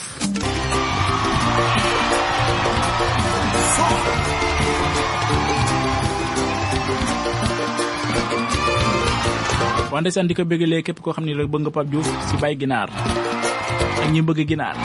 waa 10.00 10.08
ndeysaan 10.08 10.32
di 10.32 10.36
ko 10.38 10.48
bëggalee 10.48 10.80
képp 10.88 11.00
koo 11.04 11.12
xam 11.12 11.26
rek 11.28 11.50
bëgg 11.52 11.62
nga 11.68 11.72
Pape 11.76 11.90
Diouf 11.92 12.08
si 12.32 12.36
bàyyi 12.40 12.56
ginaar 12.62 12.88
ak 14.00 14.08
ñi 14.16 14.22
bëgg 14.24 14.48
ginaar 14.48 14.76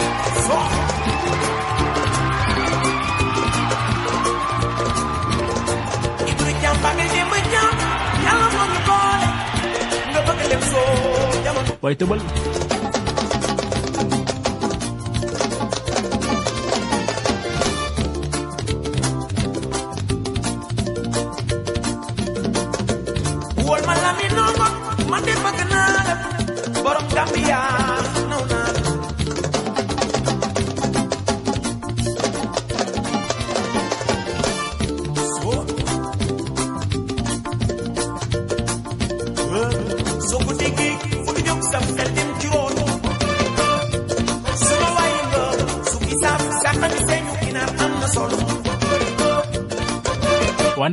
Ibra 6.31 6.51
jàmm 6.63 6.79
ba 12.11 12.17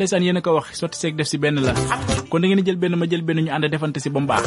ndeysaan 0.02 0.26
yéen 0.26 0.40
a 0.40 0.42
ko 0.42 0.52
wax 0.58 0.68
sotti 0.82 0.98
seeg 0.98 1.14
def 1.18 1.28
si 1.30 1.38
benn 1.44 1.62
la. 1.68 1.74
Kon 2.30 2.42
da 2.42 2.48
ngeen 2.50 2.66
jël 2.66 2.80
benn 2.82 2.98
ma 2.98 3.06
jël 3.12 3.22
benn 3.28 3.42
ñu 3.46 3.52
ànd 3.54 3.70
defante 3.74 4.00
si 4.02 4.10
ba 4.10 4.20
mu 4.20 4.28
baax 4.32 4.46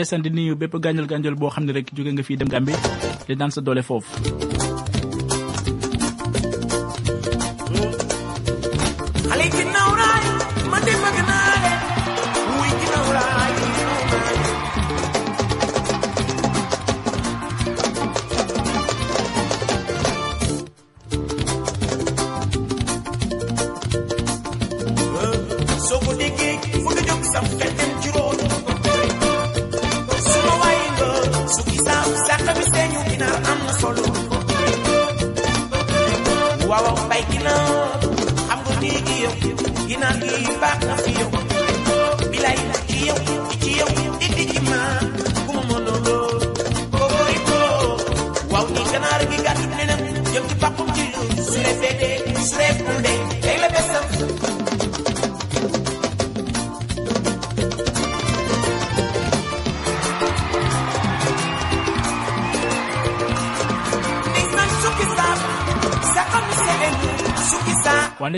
waa 0.00 0.04
ndeysaan 0.06 0.22
di 0.24 0.30
nuyu 0.32 0.56
bépp 0.56 0.74
gànjal 0.80 1.06
gànjal 1.06 1.36
boo 1.36 1.50
xam 1.52 1.64
ne 1.68 1.72
rek 1.76 1.92
jóge 1.92 2.12
nga 2.12 2.22
fii 2.24 2.36
dem 2.40 2.48
Gambie 2.48 2.76
di 3.28 3.36
daan 3.36 3.52
sa 3.52 3.60
doole 3.60 3.82
foofu 3.84 4.69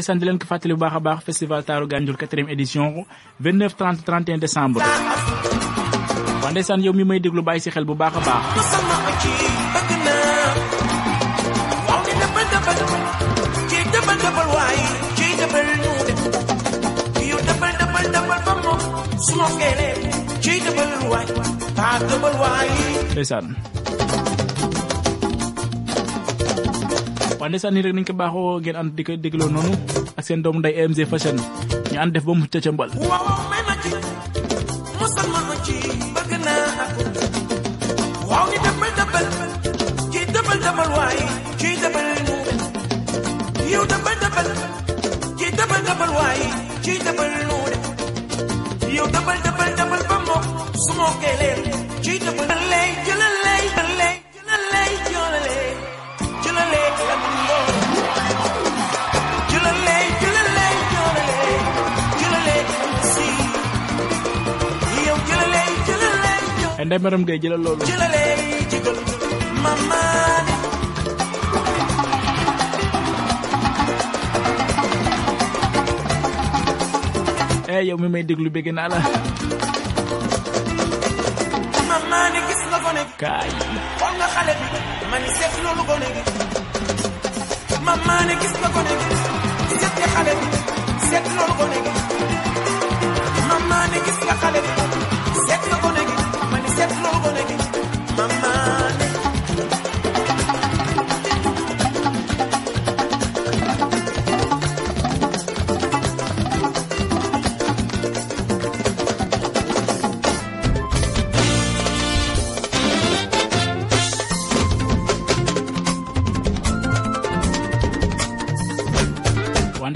saa 0.00 0.14
waa 0.14 0.16
ndeysaan 0.16 0.18
di 0.20 0.24
leen 0.26 0.38
ko 0.38 0.46
fàttali 0.46 0.74
bu 0.74 0.80
baax 0.80 0.94
a 0.96 1.00
baax 1.00 1.20
festival 1.24 1.60
taaru 1.64 1.86
Gandiol 1.86 2.16
quatrième 2.16 2.48
édition 2.48 3.04
29 3.40 3.76
30 3.76 4.04
31 4.04 4.38
décembre. 4.38 4.80
Waa 6.42 6.50
ndeysaan 6.50 6.80
yow 6.84 6.92
mi 6.94 7.04
may 7.04 7.20
déglu 7.20 7.42
bàyyi 7.42 7.60
si 7.60 7.70
xel 7.70 7.84
bu 7.84 7.94
baax 7.94 8.12
a 8.16 8.20
baax 8.20 8.44
waay 27.42 27.50
ndeysaan 27.50 27.74
nii 27.74 27.82
rek 27.84 27.94
nañ 27.96 28.04
ko 28.08 28.14
baaxoo 28.20 28.50
ngeen 28.62 28.76
ànd 28.80 28.90
di 28.96 29.02
ko 29.06 29.12
dégloo 29.22 29.50
noonu 29.54 29.72
ak 30.18 30.24
seen 30.26 30.42
doomu 30.44 30.58
nday 30.62 30.74
Fashion 31.10 31.36
ñu 31.92 31.98
ànd 32.02 32.12
def 32.14 32.24
ba 32.28 32.32
mu 32.38 32.46
ca 32.52 32.70
mbal 32.74 32.90
ni 32.94 32.98
ba 52.34 52.40
dëbal 52.48 52.60
lay 52.72 52.88
jëlalee 53.06 53.21
ndey 66.86 67.00
maram 67.04 67.22
ngay 67.24 67.38
jëlal 67.42 67.62
loolu 67.64 67.82
jëlalee 67.88 68.32
jigal 68.70 68.98
mamaane 69.64 70.54
eh 77.72 77.80
yow 77.88 77.96
mi 78.02 78.08
may 78.14 78.22
déglu 78.28 78.48
bégg 78.54 78.68
naa 78.78 78.88
la 78.92 78.98
mamaane 81.90 82.38
gis 82.48 82.60
nga 82.70 82.78
gone 82.84 83.02
gi 83.08 83.14
kaay 83.22 83.50
xool 83.98 84.14
nga 84.18 84.26
xale 84.34 84.52
bi 84.60 84.66
ma 85.10 85.16
ni 85.22 85.28
seet 85.38 85.54
loolu 85.64 85.82
gone 85.88 86.08
gi 86.14 86.22
mamaane 87.86 88.32
gis 88.40 88.54
nga 88.60 88.68
gone 88.74 88.92
gi 89.00 89.06
seet 89.80 89.94
nga 90.00 90.08
xale 90.14 90.32
bi 90.40 90.46
seet 91.08 91.24
loolu 91.36 91.54
gone 91.60 91.78
gi 91.84 91.92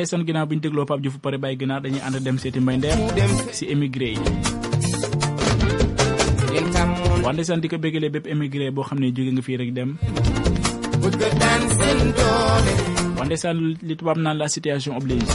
ndeysaan 0.07 0.23
ginnaaw 0.23 0.47
bi 0.47 0.55
ñu 0.57 0.63
dégloo 0.63 0.87
Pape 0.87 1.03
Diouf 1.03 1.19
pare 1.19 1.35
bàyyi 1.43 1.59
ginaar 1.59 1.83
dañuy 1.83 1.99
ànd 2.07 2.23
dem 2.23 2.39
seeti 2.39 2.61
mbay 2.63 2.77
ndeer 2.79 2.95
si 3.51 3.65
émigré 3.67 4.09
yi. 4.15 4.21
Waa 7.27 7.33
ndeysaan 7.35 7.59
di 7.61 7.67
ko 7.69 7.75
bégalee 7.83 8.11
bépp 8.15 8.27
émigré 8.31 8.71
boo 8.71 8.87
xam 8.87 8.99
ne 9.03 9.11
jóge 9.11 9.33
nga 9.35 9.43
fii 9.43 9.57
rek 9.59 9.71
dem. 9.75 9.99
Waa 13.19 13.27
ndeysaan 13.27 13.59
li 13.83 13.95
tubaab 13.99 14.19
naan 14.23 14.39
la 14.39 14.47
situation 14.49 14.95
oblige. 14.95 15.27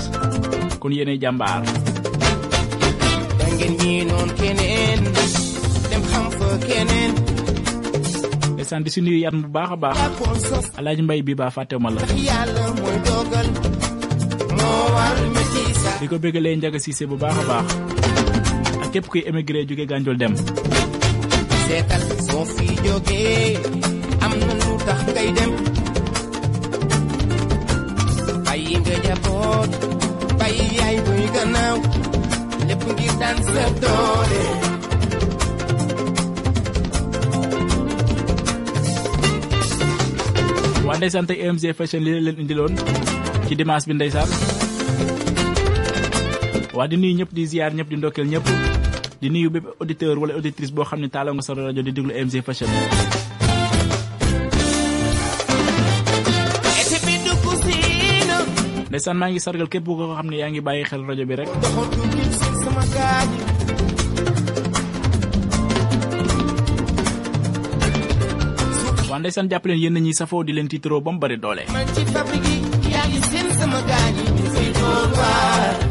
Kon 0.79 0.91
yéenay 0.95 1.19
jàmbaar. 1.19 1.61
Ngeen 3.59 3.73
ñii 3.75 4.05
noon 4.07 4.29
keneen. 4.39 4.99
Dem 5.91 6.03
xam 6.11 6.25
fa 6.31 6.47
keneen. 6.67 7.11
Ndeysaan 8.55 8.83
di 8.87 8.89
si 8.89 9.01
nuyu 9.03 9.19
yaat 9.19 9.35
bu 9.35 9.47
baax 9.51 9.69
a 9.75 9.75
baax. 9.83 9.97
Alaaji 10.79 11.01
mbay 11.03 11.19
bi 11.27 11.35
baa 11.35 11.51
fàttewu 11.51 11.81
ma 11.83 11.89
la. 11.91 11.99
Ndax 12.07 12.15
yàlla 12.23 12.63
mooy 12.79 12.97
dogal 13.05 13.47
di 16.01 16.05
ko 16.09 16.15
bégalee 16.23 16.55
njaga 16.57 16.79
siise 16.83 17.03
bu 17.09 17.15
baax 17.21 17.37
a 17.41 17.43
baax 17.49 17.67
ak 18.83 18.89
képp 18.93 19.05
kuy 19.11 19.21
émigré 19.29 19.59
jóge 19.69 19.85
gànjol 19.91 20.17
dem. 20.21 20.33
Seetal 21.65 22.03
soo 22.27 22.43
fi 22.55 22.65
jógee 22.85 23.57
am 24.25 24.31
na 24.47 24.53
lu 24.61 24.71
tax 24.87 24.99
ngay 25.13 25.29
dem. 25.37 25.51
Bàyyi 28.45 28.75
nga 28.83 28.95
jaboot 29.05 29.71
bàyyi 30.39 30.65
yaay 30.79 30.97
buy 31.05 31.23
gannaaw 31.35 31.77
lépp 32.67 32.83
ngir 32.95 33.13
daan 33.21 33.37
sa 33.53 33.63
doole. 33.83 34.43
Waa 40.87 40.97
ndeysaan 40.97 41.27
tey 41.29 41.37
EMG 41.45 41.63
fashion 41.79 42.01
li 42.05 42.11
leen 42.25 42.37
indiloon 42.43 42.73
ci 43.47 43.53
dimanche 43.59 43.87
bi 43.89 43.93
ndeysaan 43.97 44.29
waa 46.75 46.87
di 46.87 46.95
nuyu 46.97 47.13
ñëpp 47.19 47.31
di 47.35 47.43
ziar 47.51 47.71
ñëpp 47.75 47.89
di 47.91 47.95
ndokkeel 47.99 48.27
ñëpp 48.31 48.45
di 49.21 49.27
nuyu 49.29 49.49
bépp 49.53 49.65
auditeur 49.81 50.15
wala 50.21 50.33
auditrice 50.39 50.71
boo 50.75 50.85
xam 50.89 50.99
ne 51.01 51.09
taaloo 51.13 51.33
nga 51.35 51.43
sa 51.45 51.53
rajo 51.53 51.81
di 51.83 51.91
déglu 51.91 52.11
EMG 52.15 52.35
fashion. 52.47 52.69
Ndeysaan 58.91 59.17
maa 59.19 59.29
ngi 59.31 59.39
sargal 59.39 59.67
képp 59.71 59.85
ko 59.87 60.15
xam 60.17 60.27
ne 60.31 60.37
yaa 60.41 60.49
ngi 60.51 60.61
bàyyi 60.65 60.83
xel 60.89 61.01
rajo 61.07 61.23
bi 61.29 61.35
rek. 61.39 61.49
Waa 69.11 69.19
ndeysaan 69.19 69.49
jàpp 69.51 69.65
leen 69.67 69.79
yéen 69.83 69.97
ñi 70.05 70.13
safoo 70.19 70.43
di 70.43 70.53
leen 70.55 70.67
tiitaroo 70.71 71.01
ba 71.03 71.11
mu 71.11 71.19
bari 71.19 71.37
doole. 71.43 71.63
man 71.73 71.87
ci 71.95 72.01
fabrique 72.13 72.55
yaa 72.93 73.05
ngi 73.09 73.19
seen 73.29 73.47
sama 73.59 73.79
gaañi 73.89 74.23
ñu 74.35 74.45
fay 74.55 74.69
doon 74.79 75.90